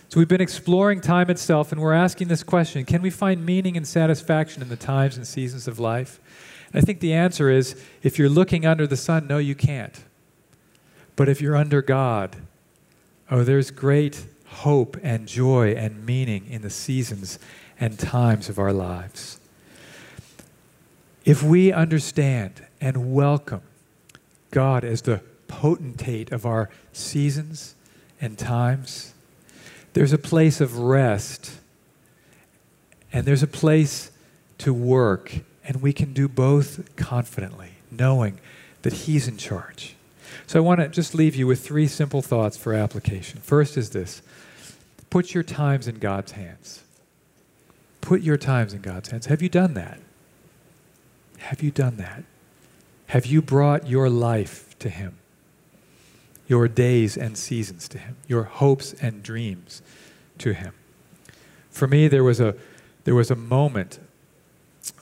So 0.08 0.20
we've 0.20 0.28
been 0.28 0.40
exploring 0.40 1.00
time 1.00 1.30
itself, 1.30 1.72
and 1.72 1.80
we're 1.80 1.92
asking 1.92 2.28
this 2.28 2.42
question 2.42 2.84
Can 2.84 3.02
we 3.02 3.10
find 3.10 3.44
meaning 3.44 3.76
and 3.76 3.86
satisfaction 3.86 4.62
in 4.62 4.68
the 4.68 4.76
times 4.76 5.16
and 5.16 5.26
seasons 5.26 5.66
of 5.66 5.78
life? 5.78 6.20
And 6.72 6.82
I 6.82 6.84
think 6.84 7.00
the 7.00 7.12
answer 7.12 7.50
is 7.50 7.82
if 8.02 8.18
you're 8.18 8.28
looking 8.28 8.66
under 8.66 8.86
the 8.86 8.96
sun, 8.96 9.26
no, 9.26 9.38
you 9.38 9.54
can't. 9.54 10.04
But 11.16 11.28
if 11.28 11.40
you're 11.40 11.56
under 11.56 11.82
God, 11.82 12.36
oh, 13.30 13.44
there's 13.44 13.70
great 13.70 14.26
hope 14.46 14.96
and 15.02 15.26
joy 15.26 15.72
and 15.72 16.06
meaning 16.06 16.46
in 16.48 16.62
the 16.62 16.70
seasons 16.70 17.38
and 17.78 17.98
times 17.98 18.48
of 18.48 18.58
our 18.58 18.72
lives. 18.72 19.38
If 21.24 21.42
we 21.42 21.72
understand 21.72 22.64
and 22.80 23.12
welcome 23.12 23.62
God 24.50 24.84
as 24.84 25.02
the 25.02 25.22
potentate 25.48 26.30
of 26.32 26.46
our 26.46 26.70
seasons 26.92 27.74
and 28.20 28.38
times, 28.38 29.12
there's 29.92 30.12
a 30.12 30.18
place 30.18 30.60
of 30.60 30.78
rest 30.78 31.58
and 33.12 33.26
there's 33.26 33.42
a 33.42 33.48
place 33.48 34.10
to 34.58 34.72
work, 34.72 35.40
and 35.64 35.82
we 35.82 35.92
can 35.92 36.12
do 36.12 36.28
both 36.28 36.96
confidently, 36.96 37.70
knowing 37.90 38.38
that 38.82 38.92
He's 38.92 39.26
in 39.28 39.36
charge. 39.36 39.95
So 40.46 40.58
I 40.58 40.62
want 40.62 40.80
to 40.80 40.88
just 40.88 41.14
leave 41.14 41.34
you 41.34 41.46
with 41.46 41.64
three 41.64 41.86
simple 41.86 42.22
thoughts 42.22 42.56
for 42.56 42.74
application. 42.74 43.40
First 43.40 43.76
is 43.76 43.90
this 43.90 44.22
put 45.10 45.34
your 45.34 45.42
times 45.42 45.88
in 45.88 45.98
God's 45.98 46.32
hands. 46.32 46.82
Put 48.00 48.22
your 48.22 48.36
times 48.36 48.72
in 48.72 48.82
God's 48.82 49.10
hands. 49.10 49.26
Have 49.26 49.42
you 49.42 49.48
done 49.48 49.74
that? 49.74 49.98
Have 51.38 51.62
you 51.62 51.70
done 51.70 51.96
that? 51.96 52.22
Have 53.08 53.26
you 53.26 53.40
brought 53.40 53.88
your 53.88 54.08
life 54.08 54.78
to 54.78 54.88
Him? 54.88 55.16
Your 56.48 56.68
days 56.68 57.16
and 57.16 57.36
seasons 57.36 57.88
to 57.88 57.98
Him? 57.98 58.16
Your 58.26 58.44
hopes 58.44 58.92
and 58.94 59.22
dreams 59.22 59.82
to 60.38 60.52
Him? 60.52 60.72
For 61.70 61.86
me, 61.86 62.08
there 62.08 62.24
was 62.24 62.40
a, 62.40 62.54
there 63.04 63.14
was 63.14 63.30
a 63.30 63.36
moment 63.36 63.98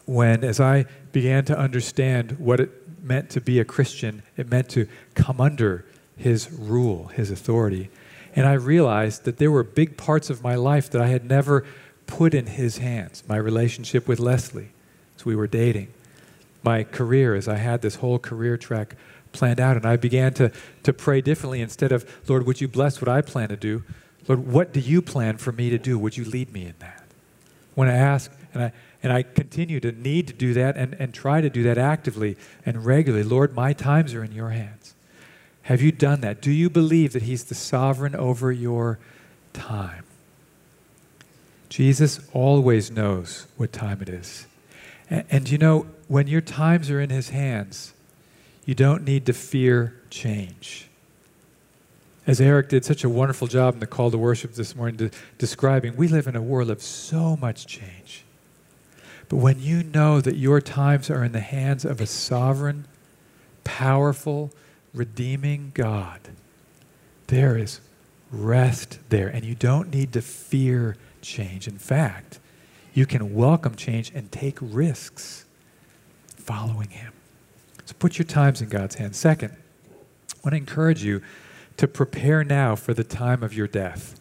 when, 0.07 0.45
as 0.45 0.61
I 0.61 0.87
began 1.13 1.45
to 1.47 1.59
understand 1.59 2.39
what 2.39 2.61
it 2.61 2.84
meant 3.05 3.31
to 3.31 3.41
be 3.41 3.61
a 3.61 3.65
Christian, 3.65 4.23
it 4.37 4.49
meant 4.49 4.69
to 4.71 4.89
come 5.15 5.41
under 5.41 5.85
his 6.17 6.51
rule, 6.51 7.09
his 7.09 7.31
authority. 7.31 7.91
And 8.37 8.47
I 8.47 8.55
realized 8.55 9.25
that 9.25 9.39
there 9.39 9.51
were 9.51 9.63
big 9.63 9.97
parts 9.97 10.31
of 10.31 10.43
my 10.43 10.55
life 10.55 10.91
that 10.91 11.01
I 11.01 11.09
had 11.09 11.25
never 11.25 11.65
put 12.07 12.35
in 12.35 12.47
his 12.47 12.79
hands. 12.79 13.23
My 13.29 13.37
relationship 13.37 14.09
with 14.09 14.19
Leslie, 14.19 14.71
as 15.17 15.25
we 15.25 15.37
were 15.37 15.47
dating, 15.47 15.89
my 16.63 16.83
career, 16.83 17.35
as 17.35 17.47
I 17.47 17.57
had 17.57 17.83
this 17.83 17.97
whole 17.97 18.19
career 18.19 18.57
track 18.57 18.97
planned 19.33 19.61
out. 19.61 19.77
And 19.77 19.87
I 19.87 19.97
began 19.97 20.33
to, 20.35 20.51
to 20.83 20.93
pray 20.93 21.21
differently 21.21 21.61
instead 21.61 21.93
of, 21.93 22.11
Lord, 22.29 22.47
would 22.47 22.61
you 22.61 22.69
bless 22.69 23.01
what 23.01 23.09
I 23.09 23.21
plan 23.21 23.51
to 23.51 23.57
do? 23.57 23.83
Lord, 24.27 24.47
what 24.47 24.73
do 24.73 24.81
you 24.81 25.03
plan 25.03 25.37
for 25.37 25.53
me 25.53 25.71
to 25.71 25.79
do? 25.79 25.99
Would 25.99 26.17
you 26.17 26.25
lead 26.25 26.53
me 26.53 26.65
in 26.65 26.75
that? 26.79 27.05
When 27.75 27.89
I 27.89 27.95
ask, 27.95 28.33
and 28.55 28.65
I, 28.65 28.73
and 29.05 29.13
I 29.13 29.23
continue 29.23 29.81
to 29.81 29.93
need 29.93 30.27
to 30.29 30.33
do 30.33 30.55
that 30.55 30.79
and, 30.79 30.95
and 30.95 31.13
try 31.13 31.43
to 31.43 31.51
do 31.51 31.63
that 31.65 31.77
actively 31.77 32.39
and 32.65 32.87
regularly. 32.87 33.23
Lord, 33.23 33.55
my 33.55 33.75
times 33.75 34.15
are 34.15 34.25
in 34.25 34.33
your 34.33 34.49
hands. 34.49 34.95
Have 35.65 35.83
you 35.83 35.93
done 35.93 36.23
that? 36.23 36.41
Do 36.41 36.51
you 36.51 36.71
believe 36.71 37.13
that 37.13 37.23
He's 37.23 37.45
the 37.45 37.55
sovereign 37.55 38.17
over 38.17 38.51
your 38.51 38.99
time? 39.53 40.05
Jesus 41.69 42.19
always 42.33 42.91
knows 42.91 43.47
what 43.59 43.75
time 43.75 44.01
it 44.01 44.09
is. 44.09 44.47
And, 45.11 45.25
and 45.31 45.51
you 45.51 45.59
know, 45.59 45.87
when 46.09 46.27
your 46.27 46.41
times 46.41 46.89
are 46.89 47.01
in 47.01 47.11
His 47.11 47.29
hands, 47.29 47.93
you 48.65 48.75
don't 48.75 49.05
need 49.05 49.27
to 49.27 49.35
fear 49.35 50.01
change. 50.09 50.89
As 52.27 52.41
Eric 52.41 52.71
did 52.71 52.87
such 52.87 53.05
a 53.05 53.11
wonderful 53.11 53.49
job 53.49 53.75
in 53.75 53.81
the 53.81 53.87
call 53.87 54.11
to 54.11 54.17
worship 54.17 54.55
this 54.55 54.75
morning, 54.75 54.97
to, 54.97 55.11
describing, 55.37 55.95
we 55.95 56.09
live 56.09 56.27
in 56.27 56.37
a 56.37 56.43
world 56.43 56.71
of 56.71 56.81
so 56.81 57.37
much 57.37 57.67
change. 57.67 58.24
But 59.35 59.41
when 59.41 59.61
you 59.61 59.83
know 59.83 60.21
that 60.21 60.37
your 60.37 60.61
times 60.61 61.11
are 61.11 61.25
in 61.25 61.33
the 61.33 61.41
hands 61.41 61.85
of 61.85 62.01
a 62.01 62.07
sovereign, 62.07 62.87
powerful, 63.65 64.53
redeeming 64.95 65.73
God, 65.75 66.21
there 67.27 67.59
is 67.59 67.81
rest 68.31 69.01
there. 69.09 69.27
And 69.27 69.45
you 69.45 69.57
don't 69.57 69.93
need 69.93 70.13
to 70.13 70.23
fear 70.23 70.97
change. 71.21 71.67
In 71.67 71.79
fact, 71.79 72.39
you 72.93 73.07
can 73.07 73.35
welcome 73.35 73.75
change 73.75 74.13
and 74.15 74.31
take 74.31 74.57
risks 74.61 75.47
following 76.37 76.91
Him. 76.91 77.13
So 77.87 77.95
put 77.99 78.19
your 78.21 78.27
times 78.27 78.63
in 78.63 78.69
God's 78.69 78.95
hands. 78.95 79.17
Second, 79.17 79.57
I 79.91 80.37
want 80.45 80.53
to 80.53 80.59
encourage 80.59 81.03
you 81.03 81.23
to 81.79 81.89
prepare 81.89 82.45
now 82.45 82.77
for 82.77 82.95
the 82.95 83.03
time 83.03 83.43
of 83.43 83.53
your 83.53 83.67
death. 83.67 84.15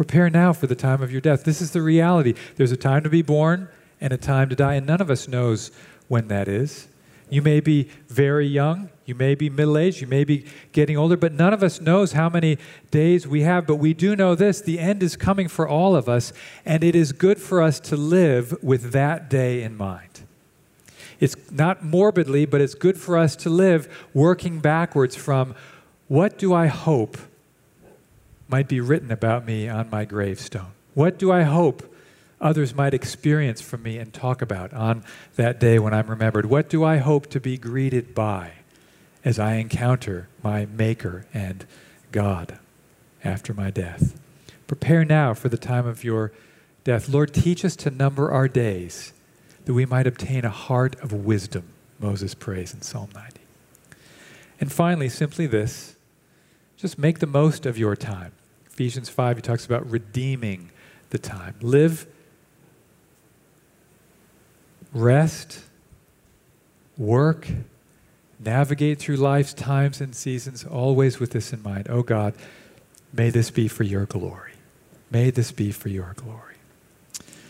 Prepare 0.00 0.30
now 0.30 0.54
for 0.54 0.66
the 0.66 0.74
time 0.74 1.02
of 1.02 1.12
your 1.12 1.20
death. 1.20 1.44
This 1.44 1.60
is 1.60 1.72
the 1.72 1.82
reality. 1.82 2.32
There's 2.56 2.72
a 2.72 2.76
time 2.78 3.02
to 3.02 3.10
be 3.10 3.20
born 3.20 3.68
and 4.00 4.14
a 4.14 4.16
time 4.16 4.48
to 4.48 4.56
die, 4.56 4.76
and 4.76 4.86
none 4.86 5.02
of 5.02 5.10
us 5.10 5.28
knows 5.28 5.70
when 6.08 6.28
that 6.28 6.48
is. 6.48 6.88
You 7.28 7.42
may 7.42 7.60
be 7.60 7.90
very 8.08 8.46
young, 8.46 8.88
you 9.04 9.14
may 9.14 9.34
be 9.34 9.50
middle 9.50 9.76
aged, 9.76 10.00
you 10.00 10.06
may 10.06 10.24
be 10.24 10.46
getting 10.72 10.96
older, 10.96 11.18
but 11.18 11.34
none 11.34 11.52
of 11.52 11.62
us 11.62 11.82
knows 11.82 12.12
how 12.12 12.30
many 12.30 12.56
days 12.90 13.28
we 13.28 13.42
have. 13.42 13.66
But 13.66 13.76
we 13.76 13.92
do 13.92 14.16
know 14.16 14.34
this 14.34 14.62
the 14.62 14.78
end 14.78 15.02
is 15.02 15.16
coming 15.16 15.48
for 15.48 15.68
all 15.68 15.94
of 15.94 16.08
us, 16.08 16.32
and 16.64 16.82
it 16.82 16.96
is 16.96 17.12
good 17.12 17.38
for 17.38 17.60
us 17.60 17.78
to 17.80 17.94
live 17.94 18.56
with 18.62 18.92
that 18.92 19.28
day 19.28 19.62
in 19.62 19.76
mind. 19.76 20.22
It's 21.20 21.36
not 21.50 21.84
morbidly, 21.84 22.46
but 22.46 22.62
it's 22.62 22.74
good 22.74 22.96
for 22.96 23.18
us 23.18 23.36
to 23.36 23.50
live 23.50 24.08
working 24.14 24.60
backwards 24.60 25.14
from 25.14 25.54
what 26.08 26.38
do 26.38 26.54
I 26.54 26.68
hope 26.68 27.18
might 28.50 28.68
be 28.68 28.80
written 28.80 29.10
about 29.10 29.46
me 29.46 29.68
on 29.68 29.90
my 29.90 30.04
gravestone? 30.04 30.72
What 30.94 31.18
do 31.18 31.30
I 31.30 31.42
hope 31.42 31.94
others 32.40 32.74
might 32.74 32.94
experience 32.94 33.60
from 33.60 33.82
me 33.82 33.98
and 33.98 34.12
talk 34.12 34.42
about 34.42 34.72
on 34.72 35.04
that 35.36 35.60
day 35.60 35.78
when 35.78 35.94
I'm 35.94 36.08
remembered? 36.08 36.46
What 36.46 36.68
do 36.68 36.84
I 36.84 36.98
hope 36.98 37.28
to 37.30 37.40
be 37.40 37.56
greeted 37.56 38.14
by 38.14 38.52
as 39.24 39.38
I 39.38 39.54
encounter 39.54 40.28
my 40.42 40.66
Maker 40.66 41.26
and 41.32 41.64
God 42.12 42.58
after 43.22 43.54
my 43.54 43.70
death? 43.70 44.18
Prepare 44.66 45.04
now 45.04 45.34
for 45.34 45.48
the 45.48 45.58
time 45.58 45.86
of 45.86 46.04
your 46.04 46.32
death. 46.84 47.08
Lord, 47.08 47.34
teach 47.34 47.64
us 47.64 47.76
to 47.76 47.90
number 47.90 48.30
our 48.30 48.48
days 48.48 49.12
that 49.64 49.74
we 49.74 49.86
might 49.86 50.06
obtain 50.06 50.44
a 50.44 50.50
heart 50.50 51.00
of 51.02 51.12
wisdom, 51.12 51.64
Moses 51.98 52.34
prays 52.34 52.72
in 52.72 52.82
Psalm 52.82 53.10
90. 53.14 53.40
And 54.60 54.72
finally, 54.72 55.08
simply 55.08 55.46
this 55.46 55.96
just 56.76 56.98
make 56.98 57.18
the 57.18 57.26
most 57.26 57.66
of 57.66 57.76
your 57.76 57.94
time. 57.94 58.32
Ephesians 58.80 59.10
5, 59.10 59.36
he 59.36 59.42
talks 59.42 59.66
about 59.66 59.86
redeeming 59.90 60.70
the 61.10 61.18
time. 61.18 61.54
Live, 61.60 62.06
rest, 64.94 65.64
work, 66.96 67.46
navigate 68.38 68.98
through 68.98 69.16
life's 69.16 69.52
times 69.52 70.00
and 70.00 70.14
seasons, 70.14 70.64
always 70.64 71.20
with 71.20 71.32
this 71.32 71.52
in 71.52 71.62
mind. 71.62 71.88
Oh 71.90 72.02
God, 72.02 72.32
may 73.12 73.28
this 73.28 73.50
be 73.50 73.68
for 73.68 73.82
your 73.82 74.06
glory. 74.06 74.54
May 75.10 75.28
this 75.28 75.52
be 75.52 75.72
for 75.72 75.90
your 75.90 76.14
glory. 76.16 76.49